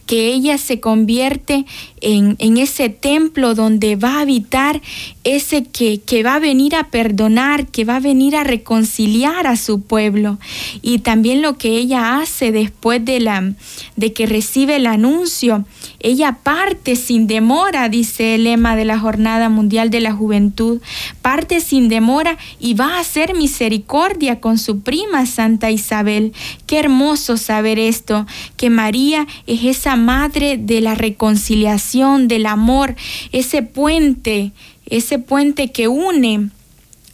que 0.07 0.33
ella 0.33 0.57
se 0.57 0.79
convierte 0.79 1.67
en, 2.01 2.57
ese 2.57 2.89
templo 2.89 3.55
donde 3.55 3.95
va 3.95 4.17
a 4.17 4.21
habitar 4.21 4.81
ese 5.23 5.63
que, 5.63 5.99
que, 5.99 6.23
va 6.23 6.35
a 6.35 6.39
venir 6.39 6.75
a 6.75 6.85
perdonar, 6.85 7.67
que 7.67 7.85
va 7.85 7.97
a 7.97 7.99
venir 7.99 8.35
a 8.35 8.43
reconciliar 8.43 9.47
a 9.47 9.57
su 9.57 9.81
pueblo. 9.81 10.37
Y 10.81 10.99
también 10.99 11.41
lo 11.41 11.57
que 11.57 11.77
ella 11.77 12.19
hace 12.19 12.51
después 12.51 13.03
de, 13.03 13.19
la, 13.19 13.53
de 13.95 14.13
que 14.13 14.25
recibe 14.25 14.77
el 14.77 14.87
anuncio, 14.87 15.65
ella 15.99 16.39
parte 16.43 16.95
sin 16.95 17.27
demora, 17.27 17.89
dice 17.89 18.35
el 18.35 18.43
lema 18.43 18.75
de 18.75 18.85
la 18.85 18.99
Jornada 18.99 19.49
Mundial 19.49 19.89
de 19.89 20.01
la 20.01 20.13
Juventud, 20.13 20.81
parte 21.21 21.59
sin 21.61 21.89
demora 21.89 22.37
y 22.59 22.75
va 22.75 22.95
a 22.95 22.99
hacer 22.99 23.35
misericordia 23.35 24.39
con 24.39 24.57
su 24.57 24.81
prima 24.81 25.25
Santa 25.25 25.71
Isabel. 25.71 26.33
Qué 26.65 26.79
hermoso 26.79 27.37
saber 27.37 27.79
esto, 27.79 28.25
que 28.55 28.69
María 28.69 29.27
es 29.47 29.63
esa 29.63 29.95
madre 29.95 30.57
de 30.57 30.81
la 30.81 30.95
reconciliación, 30.95 31.86
del 31.93 32.45
amor, 32.45 32.95
ese 33.31 33.61
puente, 33.61 34.51
ese 34.85 35.19
puente 35.19 35.71
que 35.71 35.87
une 35.87 36.49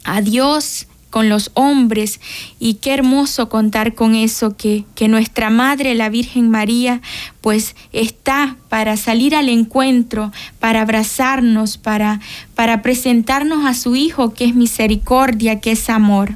a 0.04 0.20
Dios 0.20 0.86
con 1.14 1.28
los 1.28 1.52
hombres 1.54 2.20
y 2.58 2.74
qué 2.74 2.92
hermoso 2.92 3.48
contar 3.48 3.94
con 3.94 4.16
eso, 4.16 4.56
que, 4.56 4.84
que 4.96 5.06
nuestra 5.06 5.48
Madre, 5.48 5.94
la 5.94 6.08
Virgen 6.08 6.50
María, 6.50 7.00
pues 7.40 7.76
está 7.92 8.56
para 8.68 8.96
salir 8.96 9.36
al 9.36 9.48
encuentro, 9.48 10.32
para 10.58 10.80
abrazarnos, 10.80 11.78
para, 11.78 12.20
para 12.56 12.82
presentarnos 12.82 13.64
a 13.64 13.74
su 13.74 13.94
Hijo, 13.94 14.34
que 14.34 14.44
es 14.44 14.56
misericordia, 14.56 15.60
que 15.60 15.70
es 15.72 15.88
amor. 15.88 16.34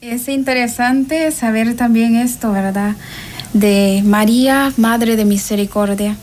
Es 0.00 0.28
interesante 0.28 1.32
saber 1.32 1.74
también 1.74 2.14
esto, 2.14 2.52
¿verdad? 2.52 2.94
De 3.52 4.02
María, 4.04 4.72
Madre 4.76 5.16
de 5.16 5.24
Misericordia. 5.24 6.16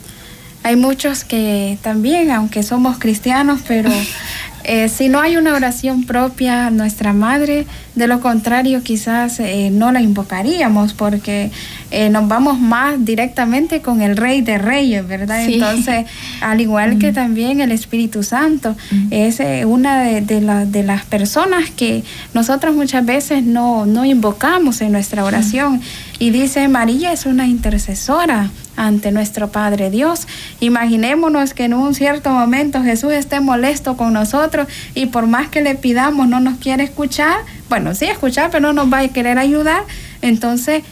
Hay 0.63 0.75
muchos 0.75 1.23
que 1.23 1.77
también, 1.81 2.31
aunque 2.31 2.63
somos 2.63 2.97
cristianos, 2.97 3.61
pero 3.67 3.89
Eh, 4.65 4.87
si 4.87 5.09
no 5.09 5.19
hay 5.19 5.35
una 5.35 5.55
oración 5.55 6.05
propia, 6.05 6.69
nuestra 6.69 7.11
madre, 7.11 7.67
de 7.95 8.07
lo 8.07 8.21
contrario 8.21 8.81
quizás 8.81 9.39
eh, 9.41 9.69
no 9.69 9.91
la 9.91 10.01
invocaríamos 10.01 10.93
porque 10.93 11.51
eh, 11.93 12.09
nos 12.09 12.27
vamos 12.27 12.59
más 12.59 13.05
directamente 13.05 13.81
con 13.81 14.01
el 14.01 14.17
Rey 14.17 14.41
de 14.41 14.57
Reyes, 14.57 15.07
¿verdad? 15.07 15.45
Entonces, 15.45 16.05
al 16.41 16.59
igual 16.59 16.97
que 16.97 17.13
también 17.13 17.61
el 17.61 17.71
Espíritu 17.71 18.23
Santo, 18.23 18.75
es 19.11 19.39
una 19.65 20.01
de, 20.01 20.21
de, 20.21 20.83
las 20.83 21.05
personas 21.05 21.69
que 21.69 22.03
nosotros 22.33 22.75
muchas 22.75 23.05
veces 23.05 23.43
no, 23.43 23.85
no 23.85 24.05
invocamos 24.05 24.81
en 24.81 24.91
nuestra 24.91 25.23
oración. 25.23 25.81
Y 26.17 26.31
dice, 26.31 26.67
María 26.67 27.13
es 27.13 27.27
una 27.27 27.47
intercesora 27.47 28.49
ante 28.75 29.11
nuestro 29.11 29.51
Padre 29.51 29.89
Dios. 29.89 30.27
Imaginémonos 30.59 31.53
que 31.53 31.65
en 31.65 31.73
un 31.73 31.93
cierto 31.93 32.31
momento 32.31 32.81
Jesús 32.81 33.13
esté 33.13 33.39
molesto 33.39 33.97
con 33.97 34.13
nosotros 34.13 34.67
y 34.95 35.07
por 35.07 35.27
más 35.27 35.49
que 35.49 35.61
le 35.61 35.75
pidamos 35.75 36.27
no 36.27 36.39
nos 36.39 36.57
quiere 36.57 36.83
escuchar, 36.83 37.37
bueno, 37.69 37.93
sí 37.93 38.05
escuchar, 38.05 38.49
pero 38.49 38.61
no 38.61 38.73
nos 38.73 38.91
va 38.91 38.99
a 38.99 39.07
querer 39.09 39.37
ayudar. 39.37 39.83
Entonces 40.21 40.83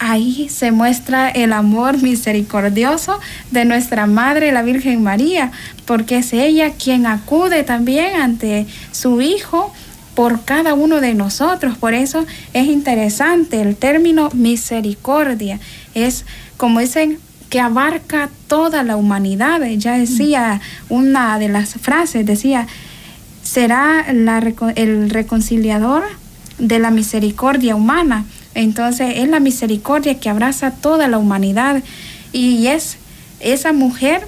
ahí 0.00 0.48
se 0.48 0.72
muestra 0.72 1.28
el 1.28 1.52
amor 1.52 2.02
misericordioso 2.02 3.20
de 3.50 3.64
nuestra 3.64 4.06
Madre, 4.06 4.50
la 4.50 4.62
Virgen 4.62 5.02
María, 5.02 5.52
porque 5.84 6.18
es 6.18 6.32
ella 6.32 6.72
quien 6.72 7.06
acude 7.06 7.62
también 7.62 8.16
ante 8.16 8.66
su 8.90 9.20
Hijo 9.20 9.72
por 10.14 10.44
cada 10.44 10.74
uno 10.74 11.00
de 11.00 11.14
nosotros. 11.14 11.76
Por 11.76 11.94
eso 11.94 12.26
es 12.54 12.66
interesante 12.66 13.60
el 13.60 13.76
término 13.76 14.30
misericordia. 14.32 15.60
Es, 15.94 16.24
como 16.56 16.80
dicen, 16.80 17.18
que 17.50 17.60
abarca 17.60 18.30
toda 18.48 18.82
la 18.82 18.96
humanidad. 18.96 19.60
Ya 19.76 19.98
decía 19.98 20.60
una 20.88 21.38
de 21.38 21.48
las 21.48 21.74
frases, 21.74 22.24
decía, 22.24 22.66
será 23.42 24.06
el 24.08 25.10
reconciliador 25.10 26.04
de 26.58 26.78
la 26.78 26.90
misericordia 26.90 27.76
humana. 27.76 28.24
Entonces 28.54 29.14
es 29.16 29.28
la 29.28 29.40
misericordia 29.40 30.18
que 30.18 30.28
abraza 30.28 30.72
toda 30.72 31.08
la 31.08 31.18
humanidad 31.18 31.82
y 32.32 32.66
es 32.66 32.96
esa 33.40 33.72
mujer 33.72 34.26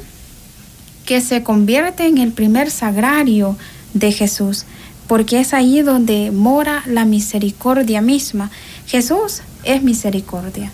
que 1.04 1.20
se 1.20 1.42
convierte 1.42 2.06
en 2.06 2.18
el 2.18 2.32
primer 2.32 2.70
sagrario 2.70 3.56
de 3.94 4.12
Jesús, 4.12 4.64
porque 5.06 5.40
es 5.40 5.52
ahí 5.52 5.82
donde 5.82 6.30
mora 6.30 6.82
la 6.86 7.04
misericordia 7.04 8.00
misma. 8.00 8.50
Jesús 8.86 9.42
es 9.64 9.82
misericordia. 9.82 10.70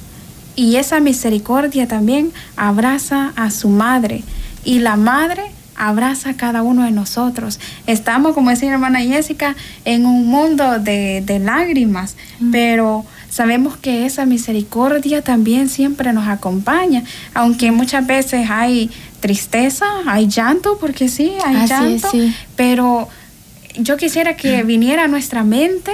Y 0.55 0.77
esa 0.77 1.01
misericordia 1.01 1.87
también 1.87 2.33
abraza 2.57 3.33
a 3.37 3.51
su 3.51 3.69
madre. 3.69 4.23
Y 4.65 4.81
la 4.81 4.97
madre 4.97 5.45
abraza 5.77 6.31
a 6.31 6.37
cada 6.37 6.63
uno 6.63 6.85
de 6.85 6.91
nosotros. 6.91 7.61
Estamos, 7.87 8.35
como 8.35 8.51
decía 8.51 8.73
hermana 8.73 9.01
Jessica, 9.01 9.55
en 9.85 10.05
un 10.05 10.27
mundo 10.27 10.79
de, 10.81 11.41
lágrimas, 11.43 12.17
mm. 12.41 12.51
pero 12.51 13.05
sabemos 13.39 13.77
que 13.77 14.05
esa 14.05 14.27
misericordia 14.27 15.23
también 15.23 15.69
siempre 15.69 16.13
nos 16.13 16.27
acompaña, 16.27 17.05
aunque 17.35 17.71
muchas 17.71 18.05
veces 18.05 18.51
hay 18.51 18.91
tristeza, 19.21 19.87
hay 20.07 20.27
llanto, 20.27 20.77
porque 20.81 21.09
sí, 21.09 21.31
hay 21.47 21.69
llanto, 21.69 22.11
pero 22.57 23.09
yo 23.77 23.97
quisiera 23.97 24.35
que 24.35 24.65
viniera 24.65 25.05
a 25.05 25.07
nuestra 25.07 25.45
mente 25.45 25.93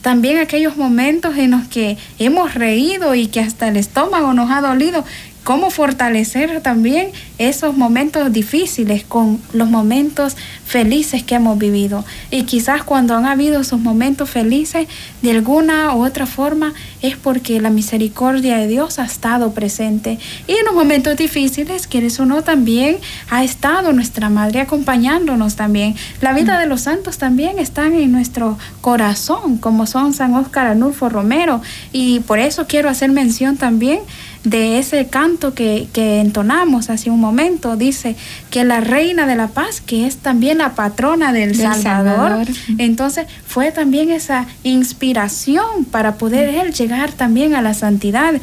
también 0.00 0.38
aquellos 0.38 0.78
momentos 0.78 1.36
en 1.36 1.50
los 1.50 1.68
que 1.68 1.98
hemos 2.18 2.54
reído 2.54 3.14
y 3.14 3.26
que 3.26 3.40
hasta 3.40 3.68
el 3.68 3.76
estómago 3.76 4.32
nos 4.32 4.50
ha 4.50 4.62
dolido, 4.62 5.04
cómo 5.46 5.70
fortalecer 5.70 6.60
también 6.60 7.12
esos 7.38 7.76
momentos 7.76 8.32
difíciles 8.32 9.04
con 9.04 9.40
los 9.52 9.70
momentos 9.70 10.36
felices 10.64 11.22
que 11.22 11.36
hemos 11.36 11.56
vivido. 11.56 12.04
Y 12.32 12.42
quizás 12.42 12.82
cuando 12.82 13.14
han 13.14 13.26
habido 13.26 13.60
esos 13.60 13.78
momentos 13.78 14.28
felices, 14.28 14.88
de 15.22 15.30
alguna 15.30 15.94
u 15.94 16.04
otra 16.04 16.26
forma, 16.26 16.74
es 17.00 17.14
porque 17.14 17.60
la 17.60 17.70
misericordia 17.70 18.56
de 18.56 18.66
Dios 18.66 18.98
ha 18.98 19.04
estado 19.04 19.52
presente. 19.52 20.18
Y 20.48 20.52
en 20.54 20.64
los 20.64 20.74
momentos 20.74 21.16
difíciles, 21.16 21.86
quieres 21.86 22.18
o 22.18 22.26
no, 22.26 22.42
también 22.42 22.96
ha 23.30 23.44
estado 23.44 23.92
nuestra 23.92 24.28
Madre 24.28 24.62
acompañándonos 24.62 25.54
también. 25.54 25.94
La 26.22 26.32
vida 26.32 26.58
de 26.58 26.66
los 26.66 26.80
santos 26.80 27.18
también 27.18 27.60
está 27.60 27.86
en 27.86 28.10
nuestro 28.10 28.58
corazón, 28.80 29.58
como 29.58 29.86
son 29.86 30.12
San 30.12 30.34
Óscar 30.34 30.66
Anulfo 30.66 31.08
Romero. 31.08 31.62
Y 31.92 32.18
por 32.20 32.40
eso 32.40 32.66
quiero 32.66 32.88
hacer 32.88 33.12
mención 33.12 33.56
también 33.56 34.00
de 34.46 34.78
ese 34.78 35.08
canto 35.08 35.54
que, 35.54 35.88
entonamos 35.94 36.88
hace 36.88 37.10
un 37.10 37.18
momento. 37.18 37.76
Dice 37.76 38.14
que 38.48 38.64
la 38.64 38.80
reina 38.80 39.26
de 39.26 39.34
la 39.34 39.48
paz, 39.48 39.80
que 39.80 40.06
es 40.06 40.18
también 40.18 40.58
la 40.58 40.76
patrona 40.76 41.32
del, 41.32 41.56
Salvador, 41.56 42.46
entonces 42.78 43.26
fue 43.44 43.72
también 43.72 44.10
esa 44.10 44.46
inspiración 44.62 45.84
para 45.90 46.14
poder 46.14 46.54
él 46.54 46.72
llegar 46.72 47.10
también 47.10 47.56
a 47.56 47.62
la 47.62 47.74
santidad 47.74 48.34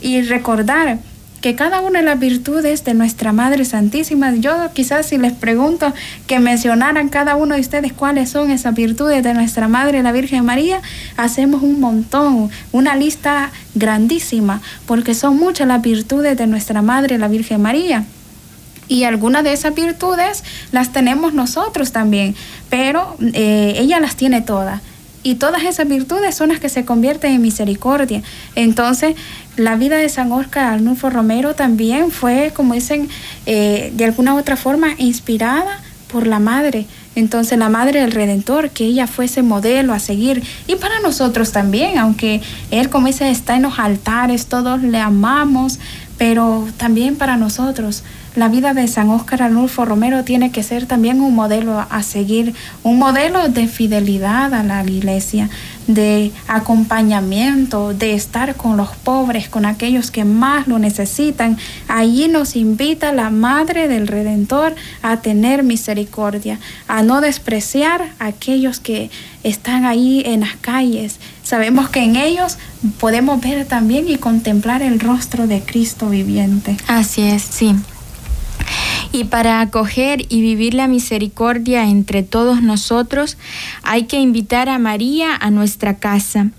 y 0.00 0.22
recordar 0.22 0.98
que 1.44 1.54
cada 1.54 1.82
una 1.82 1.98
de 1.98 2.06
las 2.06 2.18
virtudes 2.18 2.84
de 2.84 2.94
nuestra 2.94 3.34
Madre 3.34 3.66
Santísima, 3.66 4.34
yo 4.34 4.70
quizás 4.72 5.04
si 5.04 5.18
les 5.18 5.34
pregunto 5.34 5.92
que 6.26 6.40
mencionaran 6.40 7.10
cada 7.10 7.36
uno 7.36 7.54
de 7.54 7.60
ustedes 7.60 7.92
cuáles 7.92 8.30
son 8.30 8.50
esas 8.50 8.74
virtudes 8.74 9.22
de 9.22 9.34
nuestra 9.34 9.68
Madre 9.68 10.02
la 10.02 10.10
Virgen 10.10 10.46
María, 10.46 10.80
hacemos 11.18 11.62
un 11.62 11.80
montón, 11.80 12.48
una 12.72 12.96
lista 12.96 13.50
grandísima, 13.74 14.62
porque 14.86 15.12
son 15.12 15.36
muchas 15.36 15.68
las 15.68 15.82
virtudes 15.82 16.34
de 16.38 16.46
nuestra 16.46 16.80
Madre 16.80 17.18
la 17.18 17.28
Virgen 17.28 17.60
María. 17.60 18.04
Y 18.88 19.04
algunas 19.04 19.44
de 19.44 19.52
esas 19.52 19.74
virtudes 19.74 20.44
las 20.72 20.94
tenemos 20.94 21.34
nosotros 21.34 21.92
también, 21.92 22.34
pero 22.70 23.18
eh, 23.34 23.74
ella 23.76 24.00
las 24.00 24.16
tiene 24.16 24.40
todas 24.40 24.80
y 25.24 25.34
todas 25.36 25.64
esas 25.64 25.88
virtudes 25.88 26.36
son 26.36 26.50
las 26.50 26.60
que 26.60 26.68
se 26.68 26.84
convierten 26.84 27.32
en 27.32 27.42
misericordia. 27.42 28.22
Entonces, 28.54 29.16
la 29.56 29.74
vida 29.74 29.96
de 29.96 30.08
San 30.08 30.30
Oscar 30.30 30.66
Arnulfo 30.66 31.10
Romero 31.10 31.54
también 31.54 32.12
fue, 32.12 32.52
como 32.54 32.74
dicen, 32.74 33.08
eh, 33.46 33.90
de 33.94 34.04
alguna 34.04 34.34
u 34.34 34.38
otra 34.38 34.56
forma 34.56 34.94
inspirada 34.98 35.80
por 36.12 36.28
la 36.28 36.38
Madre. 36.38 36.86
Entonces 37.16 37.58
la 37.58 37.68
Madre 37.68 38.00
del 38.00 38.12
Redentor, 38.12 38.70
que 38.70 38.84
ella 38.84 39.06
fuese 39.06 39.42
modelo 39.42 39.92
a 39.92 39.98
seguir. 39.98 40.42
Y 40.66 40.76
para 40.76 41.00
nosotros 41.00 41.52
también, 41.52 41.98
aunque 41.98 42.40
Él, 42.70 42.90
como 42.90 43.06
dice, 43.06 43.30
está 43.30 43.56
en 43.56 43.62
los 43.62 43.78
altares, 43.78 44.46
todos 44.46 44.82
le 44.82 44.98
amamos, 44.98 45.78
pero 46.18 46.66
también 46.76 47.16
para 47.16 47.36
nosotros 47.36 48.02
la 48.36 48.48
vida 48.48 48.74
de 48.74 48.88
San 48.88 49.10
Óscar 49.10 49.44
Arnulfo 49.44 49.84
Romero 49.84 50.24
tiene 50.24 50.50
que 50.50 50.64
ser 50.64 50.86
también 50.86 51.20
un 51.20 51.36
modelo 51.36 51.86
a 51.88 52.02
seguir, 52.02 52.52
un 52.82 52.98
modelo 52.98 53.48
de 53.48 53.68
fidelidad 53.68 54.52
a 54.54 54.64
la 54.64 54.82
iglesia, 54.82 55.50
de 55.86 56.32
acompañamiento, 56.48 57.94
de 57.94 58.14
estar 58.14 58.56
con 58.56 58.76
los 58.76 58.88
pobres, 58.88 59.48
con 59.48 59.64
aquellos 59.64 60.10
que 60.10 60.24
más 60.24 60.66
lo 60.66 60.80
necesitan. 60.80 61.58
Allí 61.86 62.26
nos 62.26 62.56
invita 62.56 63.12
la 63.12 63.30
Madre 63.30 63.86
del 63.86 64.08
Redentor 64.08 64.74
a 65.02 65.18
tener 65.18 65.62
misericordia, 65.62 66.58
a 66.88 67.04
no 67.04 67.20
despreciar 67.20 68.02
a 68.18 68.26
aquellos 68.26 68.80
que 68.80 69.12
están 69.44 69.84
ahí 69.84 70.24
en 70.26 70.40
las 70.40 70.56
calles. 70.56 71.20
Sabemos 71.44 71.90
que 71.90 72.02
en 72.02 72.16
ellos 72.16 72.56
podemos 72.98 73.40
ver 73.40 73.66
también 73.66 74.08
y 74.08 74.16
contemplar 74.16 74.82
el 74.82 74.98
rostro 74.98 75.46
de 75.46 75.60
Cristo 75.60 76.08
viviente. 76.08 76.76
Así 76.88 77.22
es, 77.22 77.42
sí. 77.42 77.76
Y 79.12 79.24
para 79.24 79.60
acoger 79.60 80.26
y 80.28 80.40
vivir 80.40 80.74
la 80.74 80.88
misericordia 80.88 81.88
entre 81.88 82.22
todos 82.24 82.62
nosotros, 82.62 83.36
hay 83.82 84.04
que 84.04 84.18
invitar 84.18 84.68
a 84.68 84.78
María 84.78 85.36
a 85.36 85.50
nuestra 85.50 85.98
casa, 85.98 86.50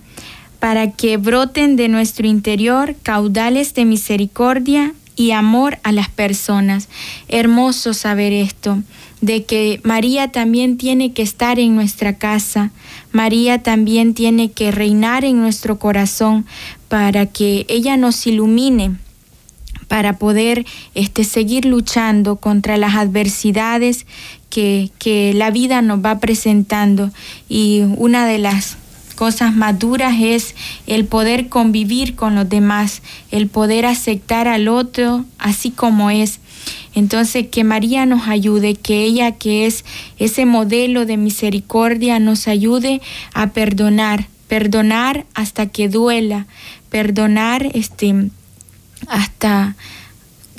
para 0.59 0.91
que 0.91 1.17
broten 1.17 1.75
de 1.75 1.89
nuestro 1.89 2.27
interior 2.27 2.95
caudales 3.03 3.73
de 3.73 3.85
misericordia 3.85 4.93
y 5.15 5.31
amor 5.31 5.79
a 5.83 5.91
las 5.91 6.09
personas. 6.09 6.87
Hermoso 7.27 7.93
saber 7.93 8.31
esto, 8.31 8.81
de 9.21 9.43
que 9.43 9.81
María 9.83 10.31
también 10.31 10.77
tiene 10.77 11.11
que 11.11 11.23
estar 11.23 11.59
en 11.59 11.75
nuestra 11.75 12.13
casa, 12.13 12.71
María 13.15 13.63
también 13.63 14.13
tiene 14.13 14.51
que 14.51 14.71
reinar 14.71 15.23
en 15.23 15.39
nuestro 15.39 15.79
corazón 15.79 16.45
para 16.89 17.25
que 17.25 17.65
ella 17.69 17.95
nos 17.95 18.27
ilumine 18.27 18.97
para 19.87 20.17
poder 20.17 20.65
este, 20.95 21.23
seguir 21.23 21.63
luchando 21.63 22.35
contra 22.35 22.75
las 22.75 22.95
adversidades 22.95 24.05
que, 24.49 24.91
que 24.99 25.33
la 25.33 25.49
vida 25.49 25.81
nos 25.81 26.03
va 26.03 26.19
presentando. 26.19 27.09
Y 27.47 27.83
una 27.95 28.25
de 28.25 28.37
las 28.37 28.75
cosas 29.15 29.55
maduras 29.55 30.15
es 30.19 30.53
el 30.85 31.05
poder 31.05 31.47
convivir 31.47 32.15
con 32.15 32.35
los 32.35 32.49
demás, 32.49 33.01
el 33.31 33.47
poder 33.47 33.85
aceptar 33.85 34.49
al 34.49 34.67
otro 34.67 35.23
así 35.39 35.71
como 35.71 36.09
es. 36.09 36.41
Entonces, 36.95 37.47
que 37.47 37.63
María 37.63 38.05
nos 38.05 38.27
ayude, 38.27 38.75
que 38.75 39.03
ella 39.03 39.33
que 39.33 39.65
es 39.65 39.85
ese 40.17 40.45
modelo 40.45 41.05
de 41.05 41.17
misericordia 41.17 42.19
nos 42.19 42.47
ayude 42.47 43.01
a 43.33 43.51
perdonar, 43.51 44.27
perdonar 44.47 45.25
hasta 45.33 45.67
que 45.67 45.89
duela, 45.89 46.47
perdonar 46.89 47.69
este 47.73 48.29
hasta, 49.07 49.75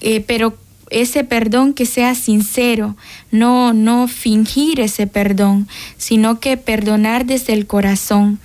eh, 0.01 0.21
pero 0.21 0.57
ese 0.91 1.25
perdón 1.25 1.73
que 1.73 1.87
sea 1.87 2.15
sincero, 2.15 2.97
no, 3.31 3.73
no 3.73 4.07
fingir 4.07 4.81
ese 4.81 5.07
perdón, 5.07 5.67
sino 5.97 6.39
que 6.39 6.57
perdonar 6.57 7.27
desde 7.27 7.55
el 7.55 7.67
corazón. 7.67 8.39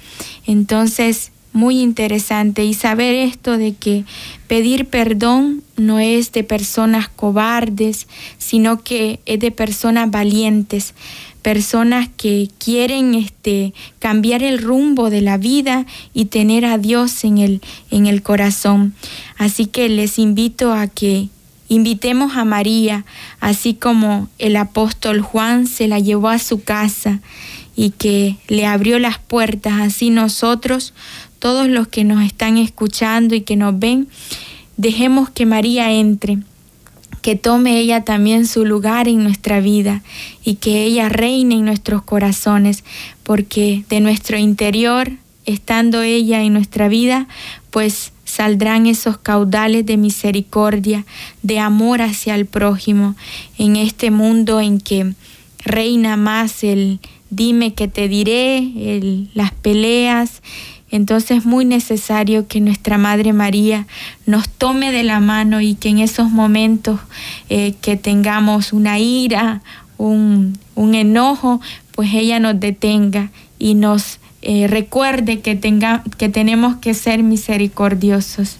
Entonces, 0.47 1.31
muy 1.53 1.81
interesante 1.81 2.63
y 2.63 2.73
saber 2.73 3.13
esto 3.15 3.57
de 3.57 3.73
que 3.73 4.05
pedir 4.47 4.85
perdón 4.85 5.63
no 5.81 5.99
es 5.99 6.31
de 6.31 6.43
personas 6.43 7.09
cobardes, 7.09 8.07
sino 8.37 8.83
que 8.83 9.19
es 9.25 9.39
de 9.39 9.51
personas 9.51 10.09
valientes 10.09 10.93
personas 11.41 12.07
que 12.17 12.49
quieren 12.59 13.15
este, 13.15 13.73
cambiar 13.99 14.43
el 14.43 14.59
rumbo 14.59 15.09
de 15.09 15.21
la 15.21 15.37
vida 15.37 15.85
y 16.13 16.25
tener 16.25 16.65
a 16.65 16.77
Dios 16.77 17.23
en 17.23 17.39
el, 17.39 17.61
en 17.89 18.05
el 18.05 18.21
corazón. 18.21 18.93
Así 19.37 19.65
que 19.65 19.89
les 19.89 20.19
invito 20.19 20.73
a 20.73 20.87
que 20.87 21.29
invitemos 21.67 22.35
a 22.35 22.45
María, 22.45 23.05
así 23.39 23.73
como 23.73 24.27
el 24.39 24.55
apóstol 24.55 25.21
Juan 25.21 25.67
se 25.67 25.87
la 25.87 25.99
llevó 25.99 26.29
a 26.29 26.39
su 26.39 26.63
casa 26.63 27.21
y 27.75 27.91
que 27.91 28.35
le 28.47 28.65
abrió 28.65 28.99
las 28.99 29.17
puertas, 29.17 29.79
así 29.79 30.09
nosotros, 30.09 30.93
todos 31.39 31.67
los 31.67 31.87
que 31.87 32.03
nos 32.03 32.23
están 32.23 32.57
escuchando 32.57 33.35
y 33.35 33.41
que 33.41 33.55
nos 33.55 33.79
ven, 33.79 34.07
dejemos 34.81 35.29
que 35.29 35.45
María 35.45 35.91
entre 35.91 36.39
que 37.21 37.35
tome 37.35 37.77
ella 37.77 38.03
también 38.03 38.47
su 38.47 38.65
lugar 38.65 39.07
en 39.07 39.23
nuestra 39.23 39.59
vida 39.59 40.01
y 40.43 40.55
que 40.55 40.83
ella 40.85 41.07
reine 41.07 41.53
en 41.53 41.65
nuestros 41.65 42.01
corazones, 42.01 42.83
porque 43.21 43.83
de 43.89 43.99
nuestro 43.99 44.39
interior, 44.39 45.11
estando 45.45 46.01
ella 46.01 46.41
en 46.41 46.53
nuestra 46.53 46.87
vida, 46.87 47.27
pues 47.69 48.11
saldrán 48.25 48.87
esos 48.87 49.19
caudales 49.19 49.85
de 49.85 49.97
misericordia, 49.97 51.05
de 51.43 51.59
amor 51.59 52.01
hacia 52.01 52.33
el 52.33 52.47
prójimo, 52.47 53.15
en 53.59 53.75
este 53.75 54.09
mundo 54.09 54.61
en 54.61 54.79
que 54.79 55.13
reina 55.63 56.17
más 56.17 56.63
el 56.63 56.99
dime 57.29 57.75
que 57.75 57.87
te 57.87 58.07
diré, 58.07 58.57
el, 58.57 59.29
las 59.35 59.51
peleas, 59.51 60.41
entonces 60.91 61.39
es 61.39 61.45
muy 61.45 61.65
necesario 61.65 62.47
que 62.47 62.59
nuestra 62.59 62.97
Madre 62.97 63.33
María 63.33 63.87
nos 64.25 64.49
tome 64.49 64.91
de 64.91 65.03
la 65.03 65.19
mano 65.19 65.61
y 65.61 65.75
que 65.75 65.89
en 65.89 65.99
esos 65.99 66.29
momentos 66.29 66.99
eh, 67.49 67.73
que 67.81 67.95
tengamos 67.95 68.73
una 68.73 68.99
ira, 68.99 69.61
un, 69.97 70.57
enojo, 70.75 71.61
pues 71.93 72.13
ella 72.13 72.39
nos 72.39 72.59
detenga 72.59 73.29
y 73.57 73.75
nos 73.75 74.19
eh, 74.41 74.67
recuerde 74.67 75.39
que, 75.39 75.55
tenga, 75.55 76.03
que 76.17 76.27
tenemos 76.27 76.75
que 76.77 76.93
ser 76.93 77.23
misericordiosos. 77.23 78.57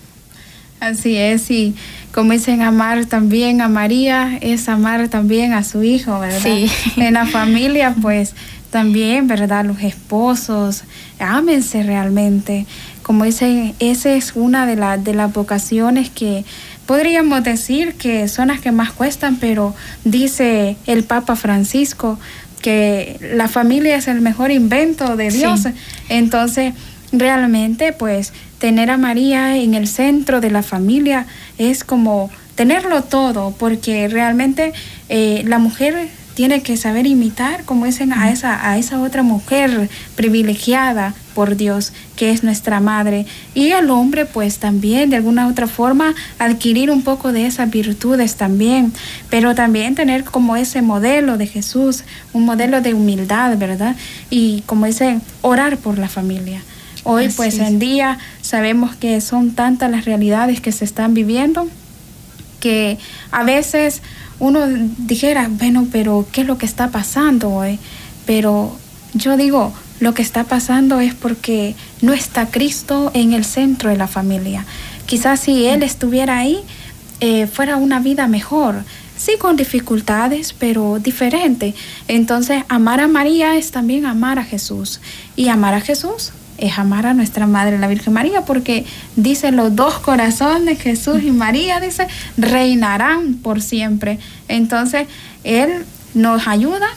Así 0.80 1.15
es, 1.15 1.52
y 1.52 1.76
como 2.12 2.32
dicen, 2.32 2.62
amar 2.62 3.06
también 3.06 3.62
a 3.62 3.70
María 3.70 4.38
es 4.41 4.67
amar 4.67 5.10
también 5.10 5.54
a 5.54 5.63
su 5.63 5.84
hijo, 5.84 6.20
¿verdad? 6.20 6.39
Sí. 6.41 6.67
En 6.98 7.13
la 7.13 7.26
familia, 7.26 7.96
pues 8.02 8.34
también, 8.72 9.28
¿verdad? 9.28 9.66
Los 9.66 9.82
esposos, 9.82 10.84
ámense 11.20 11.84
realmente. 11.84 12.66
Como 13.04 13.26
dice, 13.26 13.76
esa 13.80 14.14
es 14.14 14.34
una 14.36 14.66
de, 14.66 14.76
de 15.04 15.14
las 15.14 15.34
vocaciones 15.34 16.10
que 16.10 16.46
podríamos 16.86 17.44
decir 17.44 17.94
que 17.96 18.28
son 18.28 18.48
las 18.48 18.62
que 18.62 18.72
más 18.72 18.92
cuestan, 18.92 19.36
pero 19.36 19.76
dice 20.04 20.78
el 20.88 21.04
Papa 21.04 21.36
Francisco, 21.36 22.18
que 22.62 23.18
la 23.34 23.48
familia 23.48 23.98
es 23.98 24.08
el 24.08 24.22
mejor 24.22 24.52
invento 24.52 25.16
de 25.18 25.30
Dios. 25.30 25.62
Entonces, 26.10 26.74
realmente, 27.12 27.92
pues, 27.92 28.34
tener 28.60 28.90
a 28.92 28.98
María 28.98 29.58
en 29.58 29.74
el 29.74 29.88
centro 29.88 30.40
de 30.40 30.52
la 30.52 30.64
familia 30.64 31.26
es 31.58 31.84
como 31.84 32.30
tenerlo 32.56 33.04
todo, 33.04 33.56
porque 33.58 34.08
realmente 34.08 34.74
eh, 35.10 35.44
la 35.48 35.58
mujer 35.58 36.10
tiene 36.34 36.62
que 36.62 36.78
saber 36.78 37.06
imitar 37.06 37.63
como 37.65 37.86
dicen 37.86 38.13
a 38.13 38.32
esa, 38.32 38.70
a 38.70 38.78
esa 38.78 39.02
otra 39.02 39.24
mujer 39.24 39.89
privilegiada 40.15 41.13
por 41.34 41.56
Dios, 41.56 41.94
que 42.15 42.32
es 42.32 42.44
nuestra 42.44 42.80
madre. 42.80 43.26
Y 43.54 43.72
el 43.72 43.89
hombre, 43.89 44.26
pues 44.26 44.58
también, 44.58 45.10
de 45.10 45.15
alguna 45.15 45.48
otra 45.48 45.67
forma, 45.67 46.13
adquirir 46.39 46.91
un 46.91 47.04
poco 47.04 47.32
de 47.32 47.46
esas 47.46 47.70
virtudes 47.70 48.36
también, 48.36 48.94
pero 49.30 49.56
también 49.56 49.96
tener 49.96 50.24
como 50.24 50.56
ese 50.56 50.82
modelo 50.82 51.38
de 51.38 51.48
Jesús, 51.48 52.04
un 52.34 52.46
modelo 52.46 52.82
de 52.82 52.94
humildad, 52.94 53.58
¿verdad? 53.58 53.96
Y 54.30 54.62
como 54.65 54.86
dicen, 54.86 55.22
orar 55.41 55.78
por 55.78 55.98
la 55.98 56.10
familia. 56.10 56.62
Hoy, 57.04 57.30
pues 57.30 57.58
en 57.58 57.80
día, 57.80 58.20
sabemos 58.41 58.96
que 58.96 59.22
son 59.22 59.52
tantas 59.52 59.89
las 59.89 60.06
realidades 60.06 60.62
que 60.62 60.72
se 60.72 60.86
están 60.86 61.13
viviendo 61.13 61.67
que 62.62 62.98
a 63.32 63.44
veces 63.44 64.02
uno 64.42 64.66
dijera, 64.98 65.50
bueno, 65.52 65.88
pero 65.92 66.26
¿qué 66.32 66.42
es 66.42 66.48
lo 66.48 66.58
que 66.58 66.66
está 66.66 66.90
pasando 66.90 67.52
hoy? 67.52 67.78
Pero 68.26 68.76
yo 69.14 69.38
digo, 69.38 69.72
lo 70.00 70.16
que 70.16 70.24
está 70.24 70.46
pasando 70.46 71.00
es 71.00 71.14
porque 71.14 71.76
no 72.02 72.12
está 72.12 72.48
Cristo 72.48 73.12
en 73.14 73.34
el 73.34 73.46
centro 73.46 73.92
de 73.92 73.98
la 73.98 74.08
familia. 74.08 74.66
Quizás 75.06 75.42
si 75.42 75.68
Él 75.68 75.84
estuviera 75.84 76.40
ahí, 76.40 76.60
eh, 77.20 77.46
fuera 77.46 77.78
una 77.78 78.00
vida 78.00 78.28
mejor. 78.28 78.84
Sí, 79.16 79.34
con 79.38 79.58
dificultades, 79.58 80.54
pero 80.58 80.98
diferente. 80.98 81.76
Entonces, 82.08 82.64
amar 82.68 83.00
a 83.00 83.08
María 83.08 83.58
es 83.58 83.70
también 83.70 84.08
amar 84.08 84.40
a 84.40 84.44
Jesús. 84.44 85.02
Y 85.36 85.50
amar 85.50 85.76
a 85.76 85.82
Jesús 85.82 86.32
es 86.62 86.78
amar 86.78 87.08
a 87.08 87.13
nuestra 87.13 87.47
Madre, 87.47 87.78
la 87.78 87.88
Virgen 87.88 88.13
María, 88.13 88.45
porque 88.45 88.86
dice 89.15 89.52
los 89.52 89.76
dos 89.76 89.95
corazones, 89.95 90.80
Jesús 90.80 91.24
y 91.24 91.32
María, 91.32 91.80
dice, 91.80 92.08
reinarán 92.38 93.34
por 93.36 93.62
siempre. 93.62 94.19
Entonces, 94.47 95.08
Él 95.43 95.84
nos 96.13 96.47
ayuda 96.47 96.88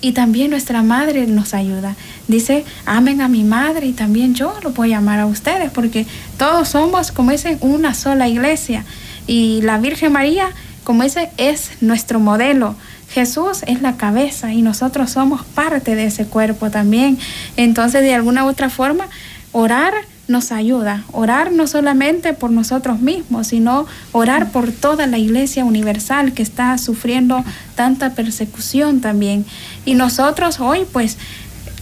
y 0.00 0.12
también 0.12 0.50
nuestra 0.50 0.82
Madre 0.82 1.26
nos 1.26 1.54
ayuda. 1.54 1.94
Dice, 2.26 2.64
amen 2.86 3.20
a 3.20 3.28
mi 3.28 3.44
Madre 3.44 3.86
y 3.86 3.92
también 3.92 4.34
yo 4.34 4.52
lo 4.62 4.70
voy 4.70 4.92
a 4.92 4.98
amar 4.98 5.20
a 5.20 5.26
ustedes, 5.26 5.70
porque 5.70 6.04
todos 6.36 6.68
somos, 6.68 7.12
como 7.12 7.30
dicen, 7.30 7.56
una 7.60 7.94
sola 7.94 8.28
iglesia. 8.28 8.84
Y 9.28 9.62
la 9.62 9.78
Virgen 9.78 10.12
María, 10.12 10.50
como 10.82 11.04
dice, 11.04 11.30
es 11.36 11.70
nuestro 11.80 12.18
modelo 12.18 12.74
Jesús 13.10 13.62
es 13.66 13.80
la 13.80 13.96
cabeza 13.96 14.52
y 14.52 14.62
nosotros 14.62 15.10
somos 15.10 15.44
parte 15.44 15.94
de 15.94 16.06
ese 16.06 16.26
cuerpo 16.26 16.70
también. 16.70 17.18
Entonces, 17.56 18.02
de 18.02 18.14
alguna 18.14 18.44
u 18.44 18.48
otra 18.48 18.70
forma, 18.70 19.08
orar 19.52 19.94
nos 20.28 20.52
ayuda. 20.52 21.04
Orar 21.12 21.52
no 21.52 21.66
solamente 21.66 22.34
por 22.34 22.50
nosotros 22.50 23.00
mismos, 23.00 23.48
sino 23.48 23.86
orar 24.12 24.52
por 24.52 24.70
toda 24.72 25.06
la 25.06 25.18
iglesia 25.18 25.64
universal 25.64 26.32
que 26.32 26.42
está 26.42 26.76
sufriendo 26.76 27.42
tanta 27.74 28.10
persecución 28.10 29.00
también. 29.00 29.46
Y 29.86 29.94
nosotros 29.94 30.60
hoy, 30.60 30.86
pues, 30.92 31.16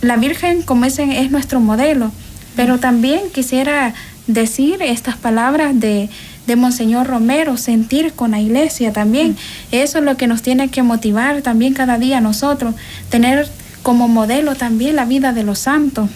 la 0.01 0.17
Virgen, 0.17 0.62
como 0.62 0.85
dicen, 0.85 1.11
es 1.11 1.31
nuestro 1.31 1.59
modelo. 1.61 2.12
Pero 2.55 2.79
también 2.79 3.23
quisiera 3.35 3.95
decir 4.29 4.81
estas 4.81 5.17
palabras 5.17 5.79
de 5.79 6.09
de 6.47 6.57
Monseñor 6.57 7.07
Romero, 7.07 7.57
sentir 7.57 8.13
con 8.13 8.33
la 8.33 8.41
iglesia 8.41 8.93
también. 8.93 9.37
Eso 9.73 9.99
es 9.99 10.05
lo 10.05 10.17
que 10.17 10.27
nos 10.27 10.43
tiene 10.43 10.69
que 10.69 10.83
motivar 10.83 11.43
también 11.43 11.75
cada 11.75 11.99
día 11.99 12.21
nosotros, 12.21 12.75
tener 13.11 13.49
como 13.83 14.09
modelo 14.09 14.55
también 14.55 14.97
la 14.97 15.05
vida 15.05 15.33
de 15.33 15.43
los 15.43 15.61
santos. 15.61 16.09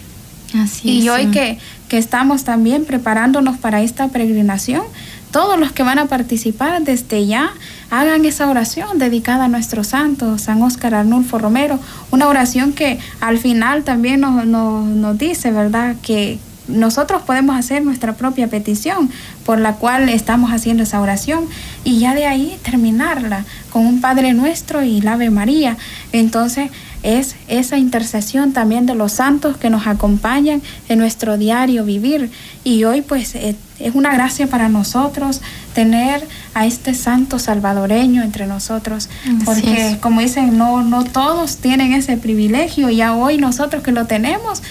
Así 0.55 0.90
y 0.90 1.09
hoy 1.09 1.27
que, 1.27 1.59
que 1.88 1.99
estamos 1.99 2.43
también 2.43 2.85
preparándonos 2.85 3.59
para 3.59 3.83
esta 3.83 4.09
peregrinación, 4.09 4.83
todos 5.31 5.61
los 5.61 5.71
que 5.71 5.85
van 5.85 6.01
a 6.01 6.07
participar 6.07 6.83
desde 6.83 7.27
ya 7.27 7.53
hagan 7.90 8.25
esa 8.25 8.49
oración 8.49 8.99
dedicada 8.99 9.45
a 9.45 9.49
nuestro 9.49 9.85
santo, 9.85 10.38
San 10.38 10.61
Óscar 10.62 10.95
Arnulfo 10.95 11.38
Romero, 11.38 11.79
una 12.11 12.27
oración 12.27 12.73
que 12.73 12.99
al 13.21 13.38
final 13.38 13.85
también 13.85 14.21
nos, 14.21 14.45
nos, 14.47 14.85
nos 14.87 15.19
dice, 15.19 15.53
¿verdad? 15.53 15.95
Que, 16.03 16.38
nosotros 16.70 17.22
podemos 17.22 17.56
hacer 17.56 17.85
nuestra 17.85 18.14
propia 18.14 18.48
petición 18.48 19.11
por 19.44 19.61
la 19.61 19.74
cual 19.74 20.09
estamos 20.09 20.52
haciendo 20.52 20.83
esa 20.83 21.00
oración 21.00 21.44
y 21.85 21.98
ya 21.98 22.14
de 22.14 22.26
ahí 22.26 22.59
terminarla 22.62 23.44
con 23.70 23.87
un 23.87 24.00
Padre 24.00 24.33
Nuestro 24.33 24.83
y 24.83 25.00
la 25.00 25.14
Ave 25.14 25.30
María. 25.30 25.76
Entonces 26.12 26.70
es 27.02 27.35
esa 27.48 27.78
intercesión 27.78 28.52
también 28.52 28.85
de 28.87 28.94
los 28.94 29.12
santos 29.12 29.56
que 29.56 29.70
nos 29.70 29.87
acompañan 29.87 30.61
en 30.88 30.98
nuestro 30.98 31.38
diario 31.38 31.85
vivir 31.85 32.30
y 32.62 32.85
hoy 32.85 33.00
pues 33.00 33.35
es 33.35 33.56
una 33.94 34.12
gracia 34.12 34.48
para 34.48 34.68
nosotros 34.68 35.40
tener 35.74 36.26
a 36.52 36.66
este 36.66 36.92
santo 36.92 37.38
salvadoreño 37.38 38.22
entre 38.22 38.46
nosotros 38.46 39.09
porque 39.46 39.96
como 40.00 40.20
dicen 40.20 40.59
no 40.59 40.83
no 40.83 41.04
todos 41.04 41.56
tienen 41.56 41.94
ese 41.94 42.18
privilegio 42.18 42.90
ya 42.90 43.14
hoy 43.14 43.38
nosotros 43.38 43.83
que 43.83 43.92
lo 43.92 44.06
tenemos 44.06 44.62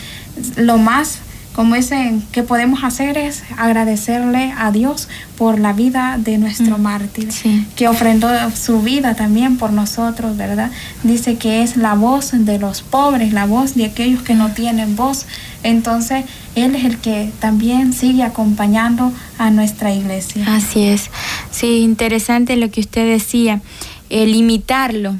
lo 0.55 0.77
más 0.77 1.19
como 1.59 1.75
dicen, 1.75 2.23
que 2.31 2.43
podemos 2.43 2.85
hacer 2.85 3.17
es 3.17 3.43
agradecerle 3.57 4.53
a 4.57 4.71
Dios 4.71 5.09
por 5.37 5.59
la 5.59 5.73
vida 5.73 6.17
de 6.17 6.37
nuestro 6.37 6.77
mm, 6.77 6.81
mártir, 6.81 7.27
que 7.75 7.89
ofrendó 7.89 8.29
su 8.51 8.81
vida 8.81 9.13
también 9.13 9.57
por 9.57 9.73
nosotros, 9.73 10.37
¿verdad? 10.37 10.71
Dice 11.03 11.35
que 11.35 11.61
es 11.61 11.75
la 11.75 11.95
voz 11.95 12.31
de 12.31 12.59
los 12.59 12.81
pobres, 12.81 13.33
la 13.33 13.45
voz 13.45 13.75
de 13.75 13.83
aquellos 13.83 14.21
que 14.21 14.35
no 14.35 14.53
tienen 14.53 14.95
voz. 14.95 15.25
Entonces, 15.63 16.23
Él 16.55 16.75
es 16.75 16.85
el 16.85 16.97
que 16.99 17.29
también 17.41 17.91
sigue 17.91 18.23
acompañando 18.23 19.11
a 19.37 19.51
nuestra 19.51 19.93
iglesia. 19.93 20.45
Así 20.55 20.85
es. 20.85 21.09
Sí, 21.51 21.81
interesante 21.81 22.55
lo 22.55 22.71
que 22.71 22.79
usted 22.79 23.05
decía, 23.05 23.59
el 24.09 24.33
imitarlo 24.33 25.17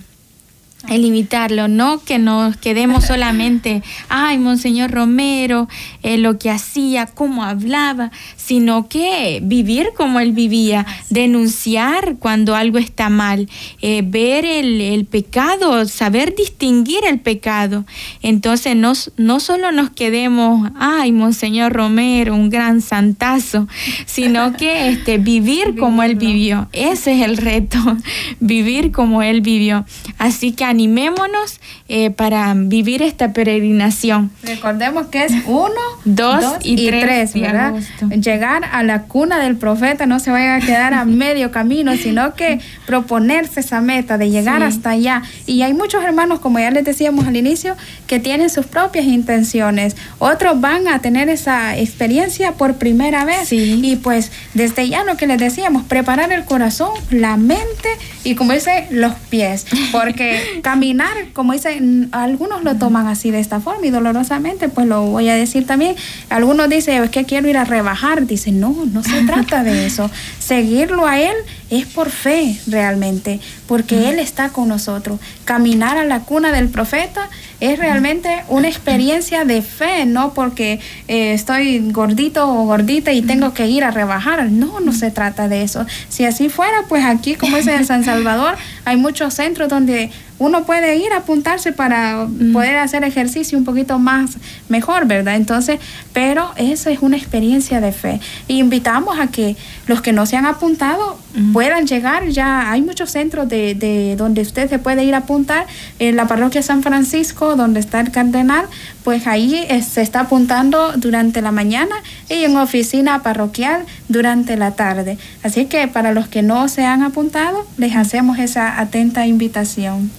el 0.87 1.03
imitarlo, 1.03 1.67
no 1.67 2.01
que 2.03 2.19
nos 2.19 2.55
quedemos 2.55 3.05
solamente, 3.05 3.83
ay, 4.09 4.37
Monseñor 4.37 4.91
Romero, 4.91 5.67
eh, 6.03 6.17
lo 6.17 6.39
que 6.39 6.49
hacía, 6.49 7.05
cómo 7.05 7.43
hablaba, 7.43 8.11
sino 8.37 8.87
que 8.87 9.41
vivir 9.43 9.89
como 9.95 10.19
él 10.21 10.31
vivía, 10.31 10.85
denunciar 11.09 12.15
cuando 12.17 12.55
algo 12.55 12.77
está 12.77 13.09
mal, 13.09 13.49
eh, 13.81 14.03
ver 14.05 14.45
el, 14.45 15.05
pecado, 15.05 15.85
saber 15.85 16.33
distinguir 16.35 17.01
el 17.05 17.19
pecado. 17.19 17.85
Entonces, 18.21 18.75
no, 18.75 18.93
no 19.17 19.39
solo 19.39 19.71
nos 19.71 19.89
quedemos, 19.89 20.71
ay, 20.79 21.11
Monseñor 21.11 21.73
Romero, 21.73 22.35
un 22.35 22.49
gran 22.49 22.81
santazo, 22.81 23.67
sino 24.05 24.53
que 24.53 24.89
este, 24.89 25.17
vivir 25.17 25.75
como 25.77 26.03
él 26.03 26.15
vivió. 26.15 26.69
Ese 26.71 27.19
es 27.19 27.27
el 27.27 27.37
reto, 27.37 27.77
vivir 28.39 28.91
como 28.91 29.21
él 29.21 29.41
vivió. 29.41 29.85
Así 30.17 30.53
que 30.53 30.68
animémonos 30.69 31.59
eh, 31.87 32.11
para 32.11 32.53
vivir 32.55 33.01
esta 33.01 33.33
peregrinación. 33.33 34.31
Recordemos 34.43 35.07
que 35.07 35.25
es 35.25 35.33
uno, 35.45 35.73
dos, 36.05 36.45
y, 36.63 36.89
tres, 36.89 37.33
¿verdad? 37.33 37.73
Llegar 38.09 38.63
a 38.71 38.83
la 38.83 39.03
cuna 39.03 39.39
del 39.39 39.57
profeta, 39.57 40.05
no 40.05 40.19
se 40.19 40.31
vaya 40.31 40.55
a 40.55 40.59
quedar 40.59 40.93
a 40.93 41.05
medio 41.25 41.51
camino, 41.51 41.95
sino 41.97 42.35
que 42.35 42.59
proponerse 42.85 43.61
esa 43.61 43.81
meta 43.81 44.17
de 44.17 44.29
llegar 44.29 44.63
hasta 44.63 44.91
allá. 44.91 45.23
Y 45.45 45.61
hay 45.63 45.73
muchos 45.73 46.03
hermanos, 46.03 46.39
como 46.39 46.59
ya 46.59 46.71
les 46.71 46.85
decíamos 46.85 47.27
al 47.27 47.35
inicio, 47.35 47.75
que 48.07 48.19
tienen 48.19 48.49
sus 48.49 48.65
propias 48.65 49.05
intenciones. 49.05 49.95
Otros 50.19 50.61
van 50.61 50.87
a 50.87 50.99
tener 50.99 51.29
esa 51.29 51.77
experiencia 51.77 52.53
por 52.53 52.75
primera 52.75 53.25
vez. 53.25 53.51
Y 53.51 53.95
pues 54.01 54.31
desde 54.53 54.87
ya 54.87 55.03
lo 55.03 55.17
que 55.17 55.27
les 55.27 55.39
decíamos, 55.39 55.83
preparar 55.83 56.31
el 56.31 56.45
corazón, 56.45 56.91
la 57.09 57.37
mente 57.37 57.89
y 58.23 58.35
como 58.35 58.53
dice, 58.53 58.87
los 58.91 59.13
pies. 59.29 59.65
Porque 59.91 60.58
caminar, 60.61 61.13
como 61.33 61.53
dice, 61.53 61.81
algunos 62.11 62.63
lo 62.63 62.75
toman 62.75 63.07
así 63.07 63.31
de 63.31 63.39
esta 63.39 63.59
forma 63.59 63.85
y 63.85 63.89
dolorosamente, 63.89 64.69
pues 64.69 64.87
lo 64.87 65.03
voy 65.03 65.29
a 65.29 65.35
decir 65.35 65.65
también. 65.65 65.95
Algunos 66.29 66.69
dicen, 66.69 67.03
es 67.03 67.09
que 67.09 67.25
quiero 67.25 67.49
ir 67.49 67.57
a 67.57 67.65
rebajar. 67.65 68.25
Dicen, 68.25 68.59
no, 68.59 68.75
no 68.91 69.03
se 69.03 69.21
trata 69.27 69.63
de 69.63 69.85
eso. 69.85 70.09
Seguirlo 70.39 71.05
a 71.07 71.19
Él 71.19 71.35
es 71.69 71.85
por 71.85 72.09
fe 72.09 72.59
realmente, 72.67 73.39
porque 73.67 74.09
Él 74.09 74.19
está 74.19 74.49
con 74.49 74.67
nosotros. 74.67 75.19
Caminar 75.45 75.97
a 75.97 76.03
la 76.03 76.21
cuna 76.21 76.51
del 76.51 76.69
profeta 76.69 77.29
es 77.59 77.77
realmente 77.77 78.43
una 78.47 78.67
experiencia 78.67 79.45
de 79.45 79.61
fe, 79.61 80.05
no 80.05 80.33
porque 80.33 80.79
eh, 81.07 81.33
estoy 81.33 81.91
gordito 81.91 82.47
o 82.47 82.65
gordita 82.65 83.11
y 83.11 83.21
tengo 83.21 83.53
que 83.53 83.67
ir 83.67 83.83
a 83.83 83.91
rebajar. 83.91 84.49
No, 84.49 84.79
no 84.79 84.93
se 84.93 85.11
trata 85.11 85.47
de 85.47 85.63
eso. 85.63 85.85
Si 86.09 86.25
así 86.25 86.49
fuera, 86.49 86.83
pues 86.87 87.05
aquí, 87.05 87.35
como 87.35 87.57
es 87.57 87.67
en 87.67 87.85
San 87.85 88.03
Salvador, 88.03 88.55
hay 88.85 88.97
muchos 88.97 89.33
centros 89.33 89.69
donde 89.69 90.11
uno 90.39 90.63
puede 90.63 90.95
ir 90.95 91.11
a 91.11 91.17
apuntarse 91.17 91.73
para 91.73 92.25
poder 92.53 92.77
hacer 92.77 93.03
ejercicio 93.03 93.57
un 93.57 93.65
poquito 93.65 93.99
más 93.99 94.37
mejor, 94.69 95.05
¿verdad? 95.05 95.35
Entonces, 95.35 95.79
pero 96.13 96.51
esa 96.55 96.91
es 96.91 96.99
una 97.01 97.17
experiencia 97.17 97.81
de 97.81 97.91
fe. 97.91 98.21
Y 98.47 98.59
invitamos 98.59 99.19
a 99.19 99.27
que 99.27 99.57
los 99.85 100.01
que 100.01 100.13
no 100.13 100.25
se 100.25 100.37
han 100.37 100.45
apuntado 100.45 101.19
puedan 101.59 101.87
llegar. 101.87 102.29
Ya 102.29 102.71
hay 102.71 102.81
muchos 102.81 103.11
centros 103.11 103.49
de, 103.49 103.75
de, 103.75 104.15
donde 104.15 104.43
usted 104.43 104.69
se 104.69 104.79
puede 104.79 105.03
ir 105.03 105.13
a 105.13 105.17
apuntar. 105.17 105.67
En 105.99 106.15
la 106.15 106.25
parroquia 106.25 106.61
San 106.63 106.83
Francisco, 106.83 107.57
donde 107.57 107.81
está 107.81 107.99
el 107.99 108.11
cardenal, 108.11 108.65
pues 109.03 109.27
ahí 109.27 109.65
eh, 109.67 109.81
se 109.81 110.01
está 110.01 110.21
apuntando 110.21 110.93
durante 110.95 111.41
la 111.41 111.51
mañana 111.51 111.97
y 112.29 112.45
en 112.45 112.55
oficina 112.55 113.23
parroquial 113.23 113.83
durante 114.07 114.55
la 114.55 114.71
tarde. 114.71 115.17
Así 115.43 115.65
que 115.65 115.89
para 115.89 116.13
los 116.13 116.29
que 116.29 116.43
no 116.43 116.69
se 116.69 116.85
han 116.85 117.03
apuntado, 117.03 117.67
les 117.75 117.93
hacemos 117.97 118.39
esa 118.39 118.79
atenta 118.79 119.27
invitación. 119.27 120.09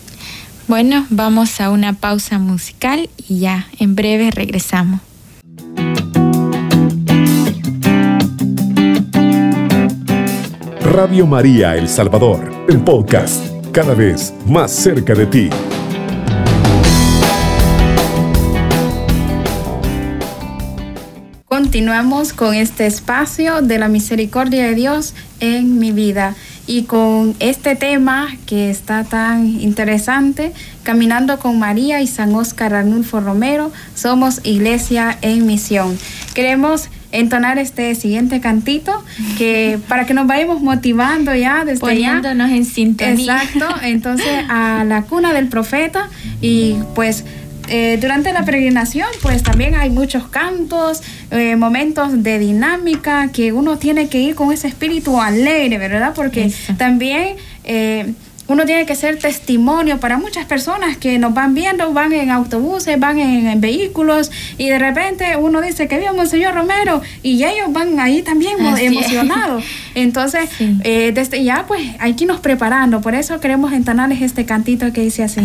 Bueno, 0.69 1.07
vamos 1.09 1.59
a 1.63 1.71
una 1.71 1.95
pausa 1.95 2.39
musical 2.39 3.09
y 3.17 3.39
ya 3.39 3.67
en 3.79 3.97
breve 3.97 4.31
regresamos. 4.31 5.01
Radio 11.01 11.27
María 11.27 11.77
El 11.77 11.89
Salvador, 11.89 12.67
el 12.69 12.79
podcast, 12.83 13.43
cada 13.73 13.95
vez 13.95 14.35
más 14.45 14.71
cerca 14.71 15.15
de 15.15 15.25
ti. 15.25 15.49
Continuamos 21.47 22.35
con 22.35 22.55
este 22.55 22.85
espacio 22.85 23.63
de 23.63 23.79
la 23.79 23.89
misericordia 23.89 24.67
de 24.67 24.75
Dios 24.75 25.15
en 25.41 25.79
mi 25.79 25.91
vida 25.91 26.35
y 26.71 26.85
con 26.85 27.35
este 27.41 27.75
tema 27.75 28.29
que 28.47 28.71
está 28.71 29.03
tan 29.03 29.61
interesante, 29.61 30.53
Caminando 30.85 31.41
con 31.41 31.59
María 31.59 32.01
y 32.01 32.07
San 32.07 32.33
Óscar 32.33 32.75
Arnulfo 32.75 33.19
Romero, 33.19 33.73
somos 33.97 34.41
Iglesia 34.45 35.19
en 35.21 35.47
Misión. 35.47 35.99
Queremos 36.33 36.89
entonar 37.11 37.59
este 37.59 37.93
siguiente 37.97 38.41
cantito 38.41 39.03
que 39.37 39.81
para 39.89 40.07
que 40.07 40.15
nos 40.15 40.29
vayamos 40.29 40.63
motivando 40.63 41.35
ya 41.35 41.65
desde 41.65 41.81
poniéndonos 41.81 42.51
en 42.51 42.65
sintonía. 42.65 43.43
Exacto, 43.43 43.67
entonces 43.83 44.45
a 44.49 44.85
la 44.85 45.03
cuna 45.03 45.33
del 45.33 45.49
profeta 45.49 46.09
y 46.41 46.77
pues 46.95 47.25
eh, 47.71 47.99
durante 48.01 48.33
la 48.33 48.45
peregrinación, 48.45 49.07
pues 49.23 49.45
también 49.45 49.77
hay 49.77 49.91
muchos 49.91 50.27
cantos, 50.27 51.03
eh, 51.31 51.55
momentos 51.55 52.25
de 52.25 52.41
dinámica 52.41 53.29
que 53.33 53.53
uno 53.53 53.79
tiene 53.79 54.09
que 54.09 54.19
ir 54.19 54.35
con 54.35 54.53
ese 54.53 54.67
espíritu 54.67 55.21
alegre, 55.21 55.79
¿verdad? 55.79 56.13
Porque 56.13 56.53
también 56.77 57.37
eh, 57.63 58.13
uno 58.49 58.65
tiene 58.67 58.87
que 58.87 58.97
ser 58.97 59.21
testimonio 59.21 60.01
para 60.01 60.19
muchas 60.19 60.47
personas 60.47 60.97
que 60.97 61.21
nos 61.21 61.33
van 61.33 61.55
viendo, 61.55 61.93
van 61.93 62.13
en 62.13 62.31
autobuses, 62.31 62.99
van 62.99 63.21
en, 63.21 63.61
vehículos 63.61 64.33
y 64.59 64.69
de 64.69 64.79
repente 64.81 65.37
uno 65.37 65.61
dice 65.61 65.87
que 65.87 66.01
vio 66.01 66.13
Monseñor 66.13 66.55
Romero 66.55 67.01
y 67.23 67.45
ellos 67.45 67.69
van 67.73 68.01
ahí 68.01 68.23
también 68.23 68.57
emocionados. 68.81 69.63
Entonces, 69.95 70.51
desde 70.59 71.45
ya 71.45 71.67
pues 71.69 71.83
hay 72.01 72.15
que 72.15 72.25
irnos 72.25 72.41
preparando, 72.41 73.01
por 73.01 73.15
eso 73.15 73.39
queremos 73.39 73.73
entonarles 73.73 74.23
este 74.23 74.45
cantito 74.45 74.93
que 74.93 75.03
dice 75.03 75.23
así. 75.23 75.41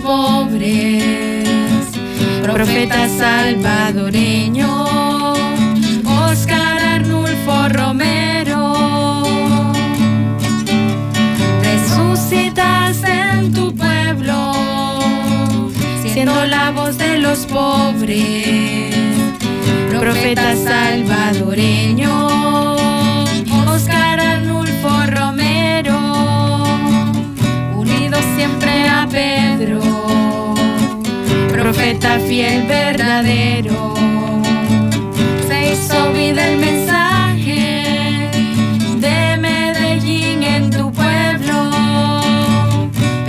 Pobres, 0.00 1.44
profeta 2.42 3.08
salvadoreño, 3.08 4.68
Oscar 6.04 6.82
Arnulfo 6.82 7.68
Romero, 7.68 9.22
resucitas 11.62 13.02
en 13.04 13.52
tu 13.52 13.74
pueblo, 13.74 14.52
siendo 16.12 16.46
la 16.46 16.70
voz 16.70 16.96
de 16.98 17.18
los 17.18 17.40
pobres, 17.46 18.94
profeta 19.98 20.54
salvadoreño. 20.56 22.12
Oscar 23.66 24.20
Arnulfo 24.20 25.06
Romero, 25.06 25.98
unidos 27.74 28.20
siempre 28.36 28.88
a 28.88 29.06
Pedro 29.10 29.41
profeta 31.72 32.18
fiel 32.28 32.66
verdadero. 32.66 33.94
Se 35.48 35.72
hizo 35.72 36.12
vida 36.12 36.46
el 36.48 36.58
mensaje 36.58 38.30
de 38.98 39.36
Medellín 39.38 40.42
en 40.42 40.70
tu 40.70 40.92
pueblo. 40.92 41.70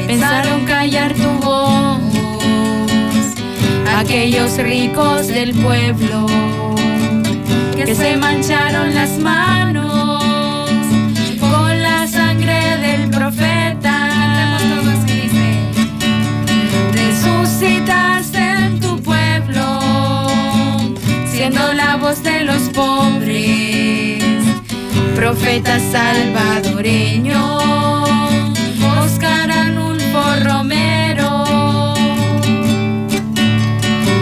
Pensaron 0.08 0.66
callar 0.66 1.14
tu 1.14 1.30
voz, 1.46 2.02
aquellos 3.98 4.58
ricos 4.58 5.28
del 5.28 5.54
pueblo 5.54 6.26
que 7.78 7.96
se 7.96 8.18
mancharon 8.18 8.94
las 8.94 9.12
manos 9.20 10.03
siendo 21.54 21.74
la 21.74 21.98
voz 21.98 22.24
de 22.24 22.44
los 22.46 22.64
pobres, 22.70 24.24
profeta 25.16 25.80
salvadoreño, 25.92 27.58
Oscar 29.04 29.52
Anulfo 29.52 30.24
Romero. 30.44 31.94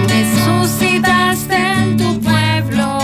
Resucitaste 0.09 1.55
en 1.55 1.97
tu 1.97 2.19
pueblo, 2.19 2.99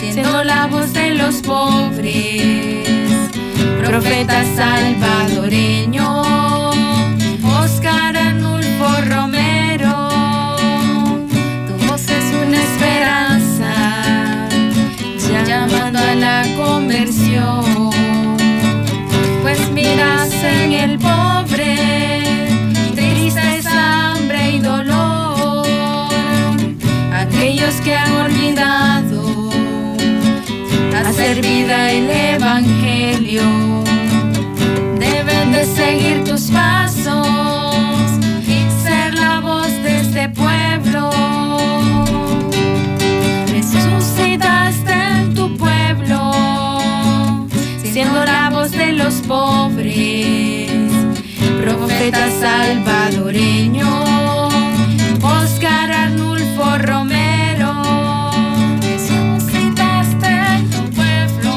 siendo 0.00 0.44
la 0.44 0.66
voz 0.66 0.92
de 0.92 1.14
los 1.14 1.36
pobres, 1.36 2.86
profeta 3.80 4.44
salvadoreño. 4.56 6.33
Pues 19.42 19.70
miras 19.72 20.32
en 20.42 20.72
el 20.72 20.98
pobre, 20.98 21.76
tristeza, 22.94 24.12
hambre 24.12 24.52
y 24.52 24.58
dolor, 24.58 25.66
aquellos 27.12 27.74
que 27.82 27.94
han 27.94 28.12
olvidado 28.12 29.50
hacer 31.06 31.42
vida 31.42 31.92
el 31.92 32.10
Evangelio, 32.10 33.42
deben 34.98 35.52
de 35.52 35.64
seguir 35.64 36.24
tus 36.24 36.50
pasos 36.50 37.26
ser 38.82 39.14
la 39.14 39.40
voz 39.40 39.72
de 39.82 40.00
este 40.00 40.28
pueblo. 40.28 41.33
Salvadoreño, 52.40 53.88
Oscar 55.22 55.90
Arnulfo 55.90 56.78
Romero, 56.78 57.72
resucitaste 58.80 60.26
en 60.56 60.70
tu 60.70 60.82
pueblo, 60.90 61.52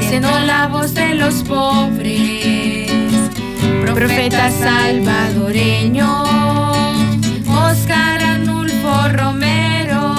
siendo 0.00 0.30
la 0.40 0.68
voz 0.68 0.94
de 0.94 1.14
los 1.14 1.42
pobres, 1.42 2.90
profeta 3.94 4.50
salvadoreño, 4.50 6.08
Oscar 7.48 8.22
Arnulfo 8.22 9.08
Romero. 9.12 10.14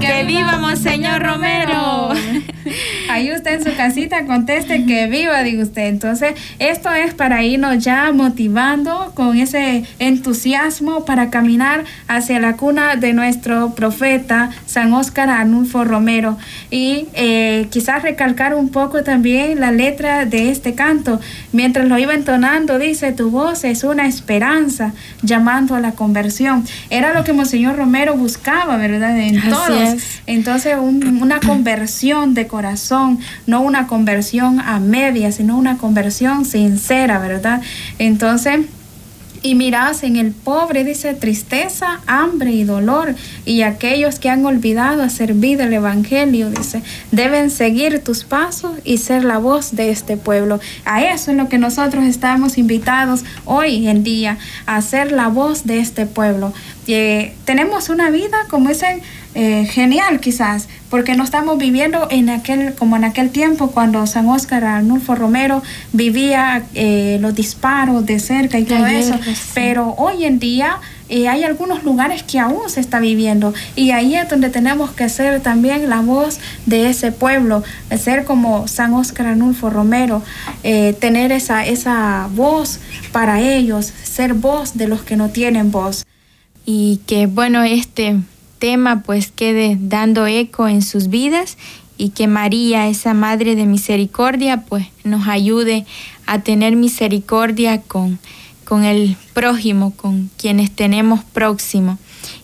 Que 0.00 0.24
viva 0.24 0.58
Monseñor 0.58 1.22
Romero. 1.22 2.10
Hay 3.18 3.32
usted 3.32 3.54
en 3.54 3.64
su 3.64 3.76
casita, 3.76 4.26
conteste 4.26 4.84
que 4.86 5.08
viva, 5.08 5.42
diga 5.42 5.64
usted. 5.64 5.86
Entonces, 5.86 6.34
esto 6.60 6.88
es 6.92 7.14
para 7.14 7.42
irnos 7.42 7.82
ya 7.82 8.12
motivando 8.12 9.10
con 9.14 9.36
ese 9.36 9.82
entusiasmo 9.98 11.04
para 11.04 11.28
caminar 11.28 11.84
hacia 12.06 12.38
la 12.38 12.56
cuna 12.56 12.94
de 12.94 13.12
nuestro 13.14 13.74
profeta 13.74 14.50
San 14.66 14.92
Óscar 14.92 15.30
Anulfo 15.30 15.82
Romero. 15.82 16.38
Y 16.70 17.08
eh, 17.14 17.66
quizás 17.70 18.04
recalcar 18.04 18.54
un 18.54 18.68
poco 18.68 19.02
también 19.02 19.58
la 19.58 19.72
letra 19.72 20.24
de 20.24 20.50
este 20.50 20.76
canto. 20.76 21.20
Mientras 21.52 21.88
lo 21.88 21.98
iba 21.98 22.14
entonando, 22.14 22.78
dice, 22.78 23.10
tu 23.10 23.30
voz 23.30 23.64
es 23.64 23.82
una 23.82 24.06
esperanza 24.06 24.92
llamando 25.22 25.74
a 25.74 25.80
la 25.80 25.92
conversión. 25.92 26.64
Era 26.88 27.12
lo 27.12 27.24
que 27.24 27.32
Monseñor 27.32 27.76
Romero 27.76 28.16
buscaba, 28.16 28.76
¿verdad? 28.76 29.18
En 29.18 29.40
todos. 29.50 30.20
Entonces, 30.26 30.76
una 30.78 31.40
conversión 31.40 32.34
de 32.34 32.46
corazón, 32.46 33.07
no 33.46 33.60
una 33.62 33.86
conversión 33.86 34.60
a 34.60 34.80
media, 34.80 35.32
sino 35.32 35.56
una 35.56 35.78
conversión 35.78 36.44
sincera, 36.44 37.18
¿verdad? 37.18 37.62
Entonces, 37.98 38.60
y 39.42 39.54
mirás 39.54 40.02
en 40.02 40.16
el 40.16 40.32
pobre, 40.32 40.84
dice, 40.84 41.14
tristeza, 41.14 42.00
hambre 42.06 42.52
y 42.52 42.64
dolor. 42.64 43.14
Y 43.44 43.62
aquellos 43.62 44.18
que 44.18 44.30
han 44.30 44.44
olvidado 44.44 45.02
a 45.02 45.10
servir 45.10 45.60
el 45.60 45.72
Evangelio, 45.72 46.50
dice, 46.50 46.82
deben 47.12 47.50
seguir 47.50 48.02
tus 48.02 48.24
pasos 48.24 48.72
y 48.84 48.98
ser 48.98 49.24
la 49.24 49.38
voz 49.38 49.74
de 49.76 49.90
este 49.90 50.16
pueblo. 50.16 50.60
A 50.84 51.02
eso 51.04 51.30
es 51.30 51.36
lo 51.36 51.48
que 51.48 51.58
nosotros 51.58 52.04
estamos 52.04 52.58
invitados 52.58 53.24
hoy 53.44 53.86
en 53.88 54.02
día, 54.02 54.38
a 54.66 54.80
ser 54.82 55.12
la 55.12 55.28
voz 55.28 55.64
de 55.64 55.78
este 55.78 56.06
pueblo. 56.06 56.52
Eh, 56.86 57.34
tenemos 57.44 57.90
una 57.90 58.10
vida, 58.10 58.36
como 58.48 58.70
dicen, 58.70 59.02
eh, 59.40 59.66
genial 59.66 60.18
quizás, 60.18 60.66
porque 60.90 61.14
no 61.14 61.22
estamos 61.22 61.58
viviendo 61.58 62.08
en 62.10 62.28
aquel, 62.28 62.74
como 62.74 62.96
en 62.96 63.04
aquel 63.04 63.30
tiempo 63.30 63.70
cuando 63.70 64.04
San 64.08 64.28
Óscar 64.28 64.64
Arnulfo 64.64 65.14
Romero 65.14 65.62
vivía 65.92 66.64
eh, 66.74 67.18
los 67.20 67.36
disparos 67.36 68.04
de 68.04 68.18
cerca 68.18 68.58
y 68.58 68.64
todo 68.64 68.84
eso, 68.88 69.14
pero 69.54 69.94
hoy 69.96 70.24
en 70.24 70.40
día 70.40 70.80
eh, 71.08 71.28
hay 71.28 71.44
algunos 71.44 71.84
lugares 71.84 72.24
que 72.24 72.40
aún 72.40 72.68
se 72.68 72.80
está 72.80 72.98
viviendo. 72.98 73.54
Y 73.76 73.92
ahí 73.92 74.16
es 74.16 74.28
donde 74.28 74.50
tenemos 74.50 74.90
que 74.90 75.08
ser 75.08 75.40
también 75.40 75.88
la 75.88 76.00
voz 76.00 76.40
de 76.66 76.90
ese 76.90 77.12
pueblo, 77.12 77.62
ser 77.96 78.24
como 78.24 78.66
San 78.66 78.92
Óscar 78.92 79.28
Arnulfo 79.28 79.70
Romero, 79.70 80.20
tener 80.98 81.30
esa, 81.30 81.64
esa 81.64 82.28
voz 82.34 82.80
para 83.12 83.40
ellos, 83.40 83.92
ser 84.02 84.34
voz 84.34 84.76
de 84.76 84.88
los 84.88 85.02
que 85.02 85.14
no 85.14 85.28
tienen 85.28 85.70
voz. 85.70 86.04
Y 86.66 87.02
que 87.06 87.28
bueno, 87.28 87.62
este 87.62 88.16
tema 88.58 89.02
pues 89.02 89.30
quede 89.30 89.76
dando 89.80 90.26
eco 90.26 90.68
en 90.68 90.82
sus 90.82 91.08
vidas 91.08 91.56
y 91.98 92.10
que 92.10 92.28
María, 92.28 92.86
esa 92.86 93.12
Madre 93.12 93.56
de 93.56 93.66
Misericordia, 93.66 94.62
pues 94.62 94.86
nos 95.02 95.26
ayude 95.26 95.84
a 96.26 96.38
tener 96.40 96.76
misericordia 96.76 97.82
con, 97.82 98.20
con 98.64 98.84
el 98.84 99.16
prójimo, 99.34 99.92
con 99.94 100.30
quienes 100.36 100.70
tenemos 100.70 101.24
próximo. 101.24 101.98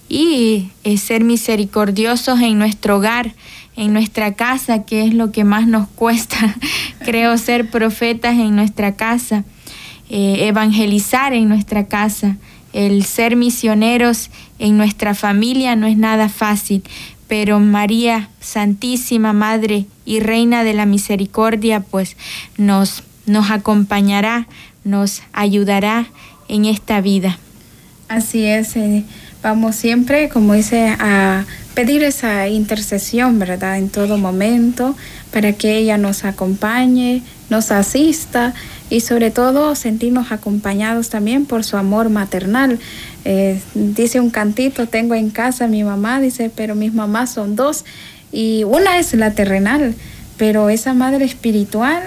Y 0.09 0.71
eh, 0.83 0.99
ser 0.99 1.23
misericordiosos 1.23 2.41
en 2.41 2.59
nuestro 2.59 2.97
hogar, 2.97 3.35
en 3.77 3.93
nuestra 3.93 4.35
casa, 4.35 4.85
que 4.85 5.05
es 5.07 5.15
lo 5.15 5.31
que 5.31 5.45
más 5.45 5.69
nos 5.69 5.87
cuesta, 5.89 6.57
creo, 7.05 7.39
ser 7.39 7.71
profetas 7.71 8.35
en 8.35 8.57
nuestra 8.57 8.97
casa, 8.97 9.45
eh, 10.11 10.47
evangelizar 10.49 11.33
en 11.33 11.49
nuestra 11.49 11.87
casa 11.87 12.37
el 12.75 13.05
ser 13.05 13.37
misioneros 13.37 14.31
en 14.59 14.77
nuestra 14.77 15.15
familia 15.15 15.77
no 15.77 15.87
es 15.87 15.97
nada 15.97 16.29
fácil, 16.29 16.83
pero 17.29 17.59
María 17.61 18.29
Santísima 18.41 19.33
Madre 19.33 19.87
y 20.05 20.21
Reina 20.21 20.65
de 20.65 20.75
la 20.75 20.87
Misericordia, 20.87 21.81
pues 21.81 22.17
nos, 22.57 23.03
nos 23.27 23.51
acompañará, 23.51 24.47
nos 24.85 25.23
ayudará 25.33 26.07
en 26.49 26.67
esta 26.67 27.01
vida. 27.01 27.39
Así 28.09 28.45
es, 28.45 28.77
eh, 28.77 29.05
vamos 29.43 29.77
siempre, 29.77 30.29
como 30.29 30.53
dice, 30.53 30.95
a 30.99 31.45
pedir 31.75 32.03
esa 32.05 32.49
intercesión, 32.49 33.39
¿verdad? 33.39 33.79
En 33.79 33.89
todo 33.89 34.19
momento, 34.19 34.95
para 35.33 35.53
que 35.55 35.77
ella 35.77 35.99
nos 35.99 36.25
acompañe, 36.25 37.23
nos 37.51 37.71
asista 37.71 38.55
y 38.91 39.01
sobre 39.01 39.31
todo 39.31 39.75
sentirnos 39.75 40.31
acompañados 40.31 41.09
también 41.09 41.47
por 41.47 41.65
su 41.65 41.77
amor 41.77 42.11
maternal. 42.11 42.79
Eh, 43.25 43.61
dice 43.75 44.21
un 44.21 44.31
cantito, 44.31 44.87
tengo 44.87 45.15
en 45.15 45.31
casa 45.31 45.67
mi 45.67 45.83
mamá, 45.83 46.21
dice, 46.21 46.51
pero 46.55 46.75
mis 46.75 46.93
mamás 46.93 47.33
son 47.33 47.57
dos 47.57 47.85
y 48.33 48.65
una 48.65 48.99
es 48.99 49.15
la 49.15 49.31
terrenal, 49.31 49.95
pero 50.37 50.69
esa 50.69 50.93
madre 50.93 51.25
espiritual 51.25 52.03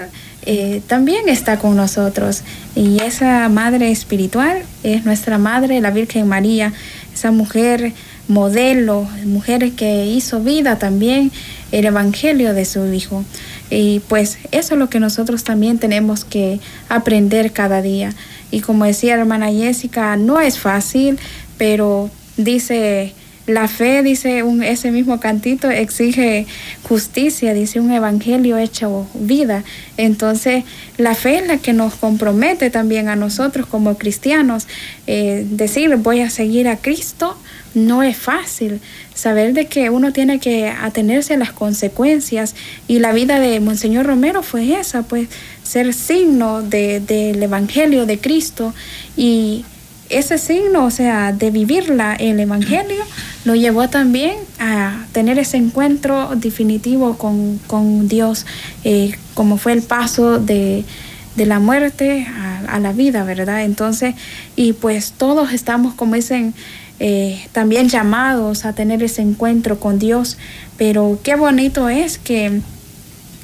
eh, 0.46 0.80
también 0.86 1.28
está 1.28 1.58
con 1.58 1.74
nosotros 1.76 2.42
y 2.76 3.00
esa 3.02 3.48
madre 3.48 3.90
espiritual 3.90 4.62
es 4.82 5.04
nuestra 5.04 5.38
madre, 5.38 5.80
la 5.80 5.90
Virgen 5.90 6.28
María, 6.28 6.72
esa 7.12 7.32
mujer 7.32 7.92
modelo, 8.28 9.08
mujer 9.24 9.72
que 9.72 10.06
hizo 10.06 10.40
vida 10.40 10.78
también 10.78 11.32
el 11.72 11.86
Evangelio 11.86 12.54
de 12.54 12.64
su 12.64 12.92
Hijo. 12.92 13.24
Y 13.70 14.00
pues 14.08 14.38
eso 14.52 14.74
es 14.74 14.78
lo 14.78 14.88
que 14.88 15.00
nosotros 15.00 15.44
también 15.44 15.78
tenemos 15.78 16.24
que 16.24 16.60
aprender 16.88 17.52
cada 17.52 17.82
día. 17.82 18.12
Y 18.50 18.60
como 18.60 18.84
decía 18.84 19.16
la 19.16 19.22
hermana 19.22 19.50
Jessica, 19.50 20.16
no 20.16 20.40
es 20.40 20.58
fácil, 20.58 21.18
pero 21.58 22.10
dice, 22.36 23.12
la 23.48 23.66
fe, 23.66 24.02
dice 24.02 24.42
un, 24.42 24.62
ese 24.62 24.90
mismo 24.90 25.20
cantito, 25.20 25.70
exige 25.70 26.46
justicia, 26.82 27.54
dice 27.54 27.80
un 27.80 27.90
evangelio 27.90 28.58
hecho 28.58 29.06
vida. 29.14 29.64
Entonces, 29.96 30.64
la 30.98 31.14
fe 31.14 31.38
es 31.38 31.46
la 31.46 31.56
que 31.56 31.72
nos 31.72 31.94
compromete 31.94 32.68
también 32.68 33.08
a 33.08 33.16
nosotros 33.16 33.66
como 33.66 33.96
cristianos. 33.96 34.68
Eh, 35.06 35.46
decir, 35.50 35.96
voy 35.96 36.20
a 36.20 36.30
seguir 36.30 36.68
a 36.68 36.76
Cristo 36.76 37.36
no 37.74 38.02
es 38.02 38.16
fácil. 38.16 38.80
Saber 39.14 39.52
de 39.52 39.66
que 39.66 39.90
uno 39.90 40.12
tiene 40.12 40.38
que 40.38 40.68
atenerse 40.68 41.34
a 41.34 41.38
las 41.38 41.52
consecuencias 41.52 42.54
y 42.86 42.98
la 42.98 43.12
vida 43.12 43.40
de 43.40 43.60
Monseñor 43.60 44.06
Romero 44.06 44.42
fue 44.42 44.78
esa, 44.78 45.02
pues 45.02 45.28
ser 45.68 45.92
signo 45.92 46.62
del 46.62 47.42
Evangelio 47.42 48.06
de 48.06 48.18
Cristo 48.18 48.74
y 49.16 49.66
ese 50.08 50.38
signo, 50.38 50.86
o 50.86 50.90
sea, 50.90 51.32
de 51.32 51.50
vivirla 51.50 52.14
el 52.14 52.40
Evangelio, 52.40 53.04
lo 53.44 53.54
llevó 53.54 53.88
también 53.88 54.36
a 54.58 55.04
tener 55.12 55.38
ese 55.38 55.58
encuentro 55.58 56.30
definitivo 56.36 57.18
con, 57.18 58.08
Dios, 58.08 58.46
eh, 58.84 59.14
como 59.34 59.58
fue 59.58 59.72
el 59.72 59.82
paso 59.82 60.38
de, 60.38 60.84
la 61.36 61.58
muerte 61.58 62.26
a, 62.26 62.76
a, 62.76 62.80
la 62.80 62.92
vida, 62.92 63.22
¿verdad? 63.24 63.64
Entonces, 63.64 64.14
y 64.56 64.72
pues 64.72 65.12
todos 65.18 65.52
estamos, 65.52 65.92
como 65.94 66.14
dicen, 66.14 66.54
eh, 66.98 67.46
también 67.52 67.90
llamados 67.90 68.64
a 68.64 68.72
tener 68.72 69.02
ese 69.02 69.20
encuentro 69.20 69.78
con 69.78 69.98
Dios, 69.98 70.38
pero 70.78 71.20
qué 71.22 71.36
bonito 71.36 71.90
es 71.90 72.16
que 72.18 72.60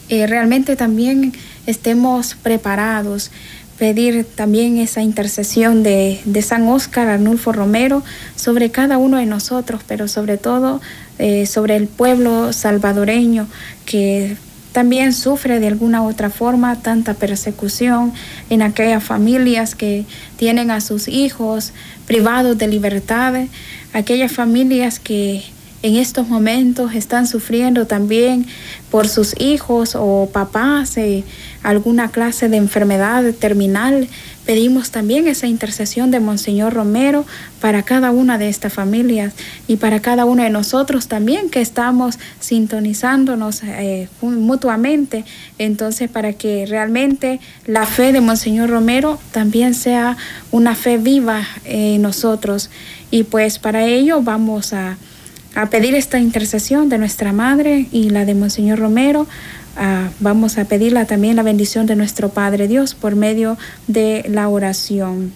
eh, 0.09 0.27
realmente 0.27 0.77
también 0.77 1.33
estemos 1.67 2.37
preparados, 2.43 3.31
pedir 3.79 4.25
también 4.25 4.79
esa 4.79 5.03
intercesión 5.03 5.83
de, 5.83 6.21
San 6.43 6.69
Óscar 6.69 7.09
Arnulfo 7.09 7.53
Romero 7.53 8.03
sobre 8.37 8.71
cada 8.71 8.99
uno 8.99 9.17
de 9.19 9.27
nosotros, 9.27 9.83
pero 9.87 10.09
sobre 10.09 10.37
todo 10.37 10.81
eh, 11.19 11.47
sobre 11.47 11.77
el 11.77 11.87
pueblo 11.87 12.53
salvadoreño 12.53 13.47
que 13.85 14.37
también 14.73 15.13
sufre 15.13 15.61
de 15.61 15.69
alguna 15.69 16.03
otra 16.03 16.31
forma 16.31 16.75
tanta 16.83 17.15
persecución 17.15 18.13
en 18.51 18.61
aquellas 18.63 19.05
familias 19.05 19.77
que 19.77 20.05
tienen 20.37 20.73
a 20.73 20.81
sus 20.81 21.07
hijos 21.07 21.73
privados 22.07 22.59
de 22.59 22.67
libertad, 22.67 23.35
aquellas 23.93 24.33
familias 24.33 24.99
que 24.99 25.45
en 25.85 25.97
estos 25.97 26.29
momentos 26.29 26.95
están 26.95 27.27
sufriendo 27.27 27.87
también 27.87 28.47
por 28.91 29.07
sus 29.07 29.39
hijos 29.39 29.95
o 29.95 30.29
papás 30.33 30.97
eh, 30.97 31.25
alguna 31.65 32.11
clase 32.11 32.49
de 32.49 32.59
enfermedad 32.59 33.25
terminal. 33.35 34.07
Pedimos 34.47 34.91
también 34.91 35.27
esa 35.27 35.49
intercesión 35.49 36.11
de 36.11 36.21
Monseñor 36.21 36.75
Romero 36.75 37.25
para 37.61 37.83
cada 37.83 38.13
una 38.13 38.39
de 38.39 38.49
estas 38.49 38.73
familias 38.73 39.33
y 39.67 39.77
para 39.77 40.01
cada 40.01 40.27
uno 40.27 40.43
de 40.43 40.51
nosotros 40.51 41.09
también 41.09 41.51
que 41.51 41.61
estamos 41.61 42.19
sintonizándonos 42.39 43.63
eh, 43.65 44.09
mutuamente. 44.21 45.25
Entonces, 45.59 46.11
para 46.11 46.35
que 46.35 46.67
realmente 46.67 47.41
la 47.67 47.87
fe 47.87 48.13
de 48.13 48.21
Monseñor 48.21 48.71
Romero 48.71 49.19
también 49.33 49.75
sea 49.75 50.17
una 50.53 50.77
fe 50.77 50.99
viva 50.99 51.43
en 51.65 52.03
nosotros. 52.03 52.71
Y 53.11 53.25
pues 53.25 53.59
para 53.59 53.85
ello 53.85 54.23
vamos 54.23 54.73
a 54.73 54.99
a 55.55 55.67
pedir 55.67 55.95
esta 55.95 56.19
intercesión 56.19 56.89
de 56.89 56.99
nuestra 56.99 57.33
Madre 57.33 57.87
y 57.93 58.11
la 58.11 58.25
de 58.25 58.35
Monseñor 58.35 58.79
Romero. 58.79 59.27
Ah, 59.77 60.11
vamos 60.21 60.59
a 60.59 60.65
pedirla 60.65 61.05
también 61.05 61.37
la 61.37 61.43
bendición 61.43 61.87
de 61.87 61.97
nuestro 61.97 62.29
Padre 62.29 62.69
Dios 62.69 62.95
por 62.95 63.17
medio 63.17 63.59
de 63.89 64.25
la 64.29 64.49
oración. 64.49 65.33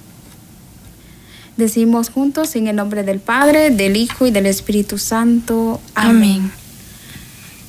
Decimos 1.56 2.08
juntos 2.08 2.54
en 2.54 2.68
el 2.68 2.76
nombre 2.76 3.02
del 3.02 3.18
Padre, 3.18 3.70
del 3.70 3.96
Hijo 3.96 4.26
y 4.26 4.30
del 4.30 4.46
Espíritu 4.46 4.96
Santo. 4.96 5.80
Amén. 5.96 6.52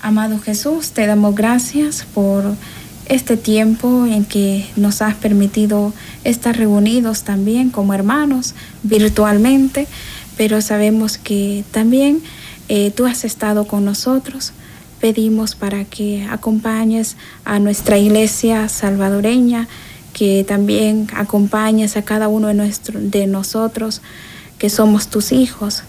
Amado 0.01 0.39
Jesús, 0.39 0.91
te 0.91 1.07
damos 1.07 1.34
gracias 1.34 2.05
por 2.13 2.53
este 3.07 3.36
tiempo 3.36 4.05
en 4.05 4.24
que 4.24 4.70
nos 4.76 5.01
has 5.01 5.15
permitido 5.15 5.91
estar 6.24 6.55
reunidos 6.55 7.24
también 7.24 7.72
como 7.72 7.95
hermanos 7.95 8.53
virtualmente, 8.84 9.88
pero 10.38 10.61
sabemos 10.61 11.17
que 11.17 11.65
también 11.72 12.22
eh, 12.70 12.91
tú 12.91 13.07
has 13.07 13.26
estado 13.26 13.65
con 13.65 13.84
nosotros. 13.84 14.53
Pedimos 14.99 15.55
para 15.55 15.85
que 15.85 16.27
acompañes 16.29 17.15
a 17.45 17.59
nuestra 17.59 17.97
iglesia 17.97 18.67
salvadoreña, 18.67 19.67
que 20.13 20.43
también 20.45 21.07
acompañes 21.15 21.95
a 21.95 22.01
cada 22.01 22.27
uno 22.27 22.47
de, 22.47 22.53
nuestro, 22.53 22.99
de 22.99 23.25
nosotros, 23.25 24.01
que 24.57 24.69
somos 24.69 25.09
tus 25.09 25.31
hijos, 25.31 25.83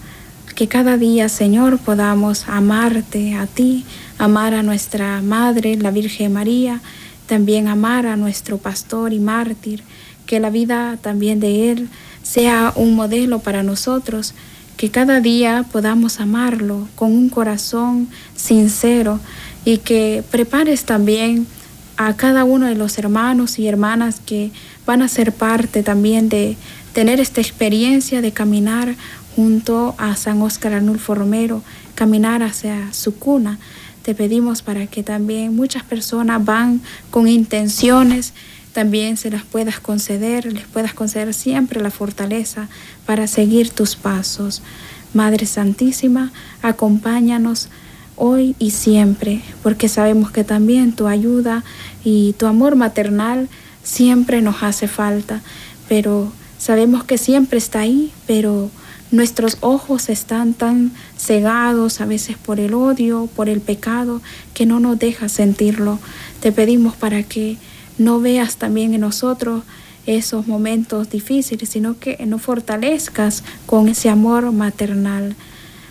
que 0.55 0.67
cada 0.67 0.97
día, 0.97 1.27
Señor, 1.27 1.79
podamos 1.79 2.47
amarte 2.47 3.35
a 3.35 3.47
ti, 3.47 3.85
amar 4.17 4.53
a 4.53 4.63
nuestra 4.63 5.21
Madre, 5.21 5.75
la 5.75 5.91
Virgen 5.91 6.31
María, 6.33 6.81
también 7.25 7.67
amar 7.67 8.05
a 8.05 8.15
nuestro 8.15 8.57
pastor 8.57 9.11
y 9.11 9.19
mártir, 9.19 9.83
que 10.25 10.39
la 10.39 10.49
vida 10.49 10.97
también 11.01 11.39
de 11.39 11.71
Él 11.71 11.89
sea 12.23 12.71
un 12.75 12.95
modelo 12.95 13.39
para 13.39 13.63
nosotros, 13.63 14.33
que 14.81 14.89
cada 14.89 15.21
día 15.21 15.63
podamos 15.71 16.19
amarlo 16.19 16.87
con 16.95 17.11
un 17.11 17.29
corazón 17.29 18.07
sincero 18.35 19.19
y 19.63 19.77
que 19.77 20.23
prepares 20.31 20.85
también 20.85 21.45
a 21.97 22.15
cada 22.15 22.45
uno 22.45 22.65
de 22.65 22.73
los 22.73 22.97
hermanos 22.97 23.59
y 23.59 23.67
hermanas 23.67 24.19
que 24.25 24.49
van 24.87 25.03
a 25.03 25.07
ser 25.07 25.33
parte 25.33 25.83
también 25.83 26.29
de 26.29 26.57
tener 26.93 27.19
esta 27.19 27.41
experiencia 27.41 28.23
de 28.23 28.31
caminar 28.31 28.95
junto 29.35 29.93
a 29.99 30.15
San 30.15 30.41
Óscar 30.41 30.73
Arnulfo 30.73 31.13
Romero, 31.13 31.61
caminar 31.93 32.41
hacia 32.41 32.91
su 32.91 33.13
cuna. 33.13 33.59
Te 34.01 34.15
pedimos 34.15 34.63
para 34.63 34.87
que 34.87 35.03
también 35.03 35.55
muchas 35.55 35.83
personas 35.83 36.43
van 36.43 36.81
con 37.11 37.27
intenciones, 37.27 38.33
también 38.73 39.17
se 39.17 39.29
las 39.29 39.43
puedas 39.43 39.79
conceder, 39.79 40.51
les 40.51 40.65
puedas 40.65 40.93
conceder 40.93 41.33
siempre 41.33 41.81
la 41.81 41.91
fortaleza 41.91 42.69
para 43.05 43.27
seguir 43.27 43.69
tus 43.69 43.95
pasos. 43.95 44.61
Madre 45.13 45.45
Santísima, 45.45 46.31
acompáñanos 46.61 47.69
hoy 48.15 48.55
y 48.59 48.71
siempre, 48.71 49.41
porque 49.61 49.89
sabemos 49.89 50.31
que 50.31 50.43
también 50.43 50.93
tu 50.93 51.07
ayuda 51.07 51.63
y 52.03 52.33
tu 52.33 52.45
amor 52.45 52.75
maternal 52.75 53.49
siempre 53.83 54.41
nos 54.41 54.63
hace 54.63 54.87
falta, 54.87 55.41
pero 55.89 56.31
sabemos 56.57 57.03
que 57.03 57.17
siempre 57.17 57.57
está 57.57 57.79
ahí, 57.79 58.11
pero 58.27 58.69
nuestros 59.11 59.57
ojos 59.59 60.07
están 60.07 60.53
tan 60.53 60.91
cegados 61.17 61.99
a 61.99 62.05
veces 62.05 62.37
por 62.37 62.59
el 62.59 62.73
odio, 62.73 63.27
por 63.35 63.49
el 63.49 63.59
pecado, 63.59 64.21
que 64.53 64.65
no 64.65 64.79
nos 64.79 64.97
deja 64.97 65.27
sentirlo. 65.27 65.99
Te 66.39 66.53
pedimos 66.53 66.95
para 66.95 67.23
que 67.23 67.57
no 67.97 68.19
veas 68.19 68.57
también 68.57 68.93
en 68.93 69.01
nosotros 69.01 69.63
esos 70.05 70.47
momentos 70.47 71.09
difíciles, 71.09 71.69
sino 71.69 71.99
que 71.99 72.23
nos 72.25 72.41
fortalezcas 72.41 73.43
con 73.65 73.87
ese 73.87 74.09
amor 74.09 74.51
maternal. 74.51 75.35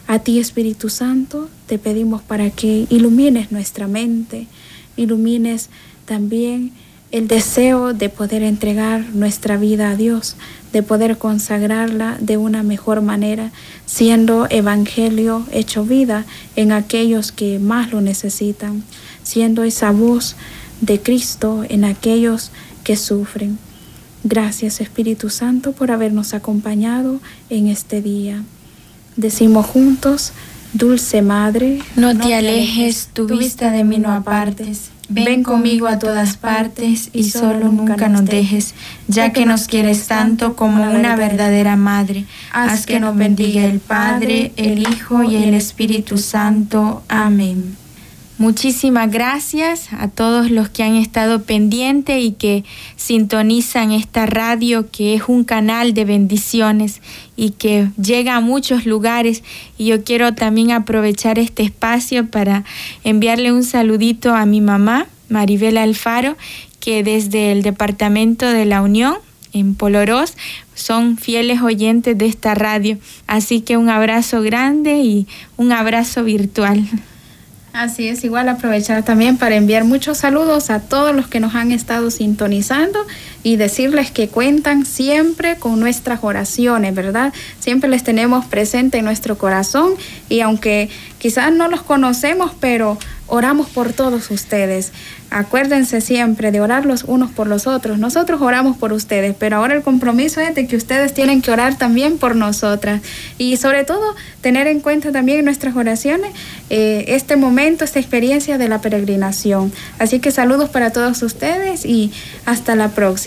A 0.06 0.18
ti, 0.18 0.38
Espíritu 0.38 0.88
Santo, 0.88 1.48
te 1.66 1.78
pedimos 1.78 2.22
para 2.22 2.50
que 2.50 2.86
ilumines 2.90 3.52
nuestra 3.52 3.86
mente, 3.86 4.48
ilumines 4.96 5.68
también 6.04 6.72
el 7.12 7.28
deseo 7.28 7.92
de 7.92 8.08
poder 8.08 8.42
entregar 8.42 9.04
nuestra 9.14 9.56
vida 9.56 9.90
a 9.90 9.96
Dios, 9.96 10.36
de 10.72 10.82
poder 10.82 11.18
consagrarla 11.18 12.16
de 12.20 12.36
una 12.36 12.62
mejor 12.62 13.02
manera, 13.02 13.50
siendo 13.86 14.46
evangelio 14.48 15.44
hecho 15.52 15.84
vida 15.84 16.24
en 16.54 16.70
aquellos 16.70 17.32
que 17.32 17.58
más 17.58 17.90
lo 17.90 18.00
necesitan, 18.00 18.84
siendo 19.22 19.64
esa 19.64 19.90
voz 19.90 20.36
de 20.80 21.00
Cristo 21.00 21.64
en 21.68 21.84
aquellos 21.84 22.50
que 22.84 22.96
sufren. 22.96 23.58
Gracias 24.24 24.80
Espíritu 24.80 25.30
Santo 25.30 25.72
por 25.72 25.90
habernos 25.90 26.34
acompañado 26.34 27.20
en 27.48 27.68
este 27.68 28.02
día. 28.02 28.42
Decimos 29.16 29.66
juntos, 29.66 30.32
Dulce 30.72 31.22
Madre, 31.22 31.80
no, 31.96 32.16
te 32.16 32.34
alejes, 32.34 33.08
tu 33.12 33.26
vista 33.26 33.70
de 33.70 33.84
mí 33.84 33.98
no 33.98 34.12
apartes. 34.12 34.90
Ven 35.08 35.42
conmigo 35.42 35.88
a 35.88 35.98
todas 35.98 36.36
partes 36.36 37.10
y 37.12 37.24
solo 37.24 37.72
nunca 37.72 38.08
nos 38.08 38.24
dejes, 38.24 38.74
ya 39.08 39.32
que 39.32 39.44
nos 39.44 39.66
quieres 39.66 40.06
tanto 40.06 40.54
como 40.54 40.88
una 40.88 41.16
verdadera 41.16 41.74
madre. 41.74 42.26
Haz 42.52 42.86
que 42.86 43.00
nos 43.00 43.16
bendiga 43.16 43.64
el 43.64 43.80
Padre, 43.80 44.52
el 44.56 44.88
Hijo 44.88 45.24
y 45.24 45.34
el 45.34 45.54
Espíritu 45.54 46.16
Santo. 46.16 47.02
Amén. 47.08 47.76
Muchísimas 48.40 49.10
gracias 49.10 49.92
a 49.92 50.08
todos 50.08 50.50
los 50.50 50.70
que 50.70 50.82
han 50.82 50.94
estado 50.94 51.42
pendientes 51.42 52.24
y 52.24 52.32
que 52.32 52.64
sintonizan 52.96 53.92
esta 53.92 54.24
radio 54.24 54.90
que 54.90 55.12
es 55.12 55.24
un 55.28 55.44
canal 55.44 55.92
de 55.92 56.06
bendiciones 56.06 57.02
y 57.36 57.50
que 57.50 57.90
llega 58.02 58.36
a 58.36 58.40
muchos 58.40 58.86
lugares. 58.86 59.42
Y 59.76 59.88
yo 59.88 60.04
quiero 60.04 60.32
también 60.34 60.70
aprovechar 60.70 61.38
este 61.38 61.64
espacio 61.64 62.28
para 62.28 62.64
enviarle 63.04 63.52
un 63.52 63.62
saludito 63.62 64.34
a 64.34 64.46
mi 64.46 64.62
mamá, 64.62 65.06
Maribela 65.28 65.82
Alfaro, 65.82 66.38
que 66.80 67.04
desde 67.04 67.52
el 67.52 67.60
Departamento 67.60 68.46
de 68.46 68.64
la 68.64 68.80
Unión 68.80 69.16
en 69.52 69.74
Polorós 69.74 70.38
son 70.74 71.18
fieles 71.18 71.60
oyentes 71.60 72.16
de 72.16 72.24
esta 72.24 72.54
radio. 72.54 72.96
Así 73.26 73.60
que 73.60 73.76
un 73.76 73.90
abrazo 73.90 74.40
grande 74.40 75.00
y 75.00 75.26
un 75.58 75.72
abrazo 75.72 76.24
virtual. 76.24 76.88
Así 77.72 78.08
es, 78.08 78.24
igual 78.24 78.48
aprovechar 78.48 79.04
también 79.04 79.38
para 79.38 79.54
enviar 79.54 79.84
muchos 79.84 80.18
saludos 80.18 80.70
a 80.70 80.80
todos 80.80 81.14
los 81.14 81.28
que 81.28 81.38
nos 81.38 81.54
han 81.54 81.70
estado 81.70 82.10
sintonizando 82.10 82.98
y 83.42 83.56
decirles 83.56 84.10
que 84.10 84.28
cuentan 84.28 84.84
siempre 84.84 85.56
con 85.56 85.80
nuestras 85.80 86.20
oraciones, 86.22 86.94
¿verdad? 86.94 87.32
Siempre 87.58 87.88
les 87.88 88.04
tenemos 88.04 88.44
presente 88.46 88.98
en 88.98 89.04
nuestro 89.04 89.38
corazón 89.38 89.94
y 90.28 90.40
aunque 90.40 90.88
quizás 91.18 91.52
no 91.52 91.68
los 91.68 91.82
conocemos, 91.82 92.52
pero 92.60 92.98
oramos 93.30 93.68
por 93.68 93.92
todos 93.92 94.30
ustedes. 94.30 94.92
Acuérdense 95.30 96.00
siempre 96.00 96.50
de 96.50 96.60
orar 96.60 96.84
los 96.84 97.04
unos 97.04 97.30
por 97.30 97.46
los 97.46 97.68
otros. 97.68 97.98
Nosotros 97.98 98.42
oramos 98.42 98.76
por 98.76 98.92
ustedes, 98.92 99.36
pero 99.38 99.58
ahora 99.58 99.74
el 99.74 99.82
compromiso 99.82 100.40
es 100.40 100.56
de 100.56 100.66
que 100.66 100.76
ustedes 100.76 101.14
tienen 101.14 101.40
que 101.40 101.52
orar 101.52 101.78
también 101.78 102.18
por 102.18 102.34
nosotras. 102.34 103.00
Y 103.38 103.56
sobre 103.56 103.84
todo, 103.84 104.16
tener 104.40 104.66
en 104.66 104.80
cuenta 104.80 105.12
también 105.12 105.38
en 105.38 105.44
nuestras 105.44 105.76
oraciones 105.76 106.32
eh, 106.68 107.04
este 107.08 107.36
momento, 107.36 107.84
esta 107.84 108.00
experiencia 108.00 108.58
de 108.58 108.68
la 108.68 108.80
peregrinación. 108.80 109.72
Así 110.00 110.18
que 110.18 110.32
saludos 110.32 110.68
para 110.68 110.90
todos 110.90 111.22
ustedes 111.22 111.84
y 111.84 112.12
hasta 112.44 112.74
la 112.74 112.88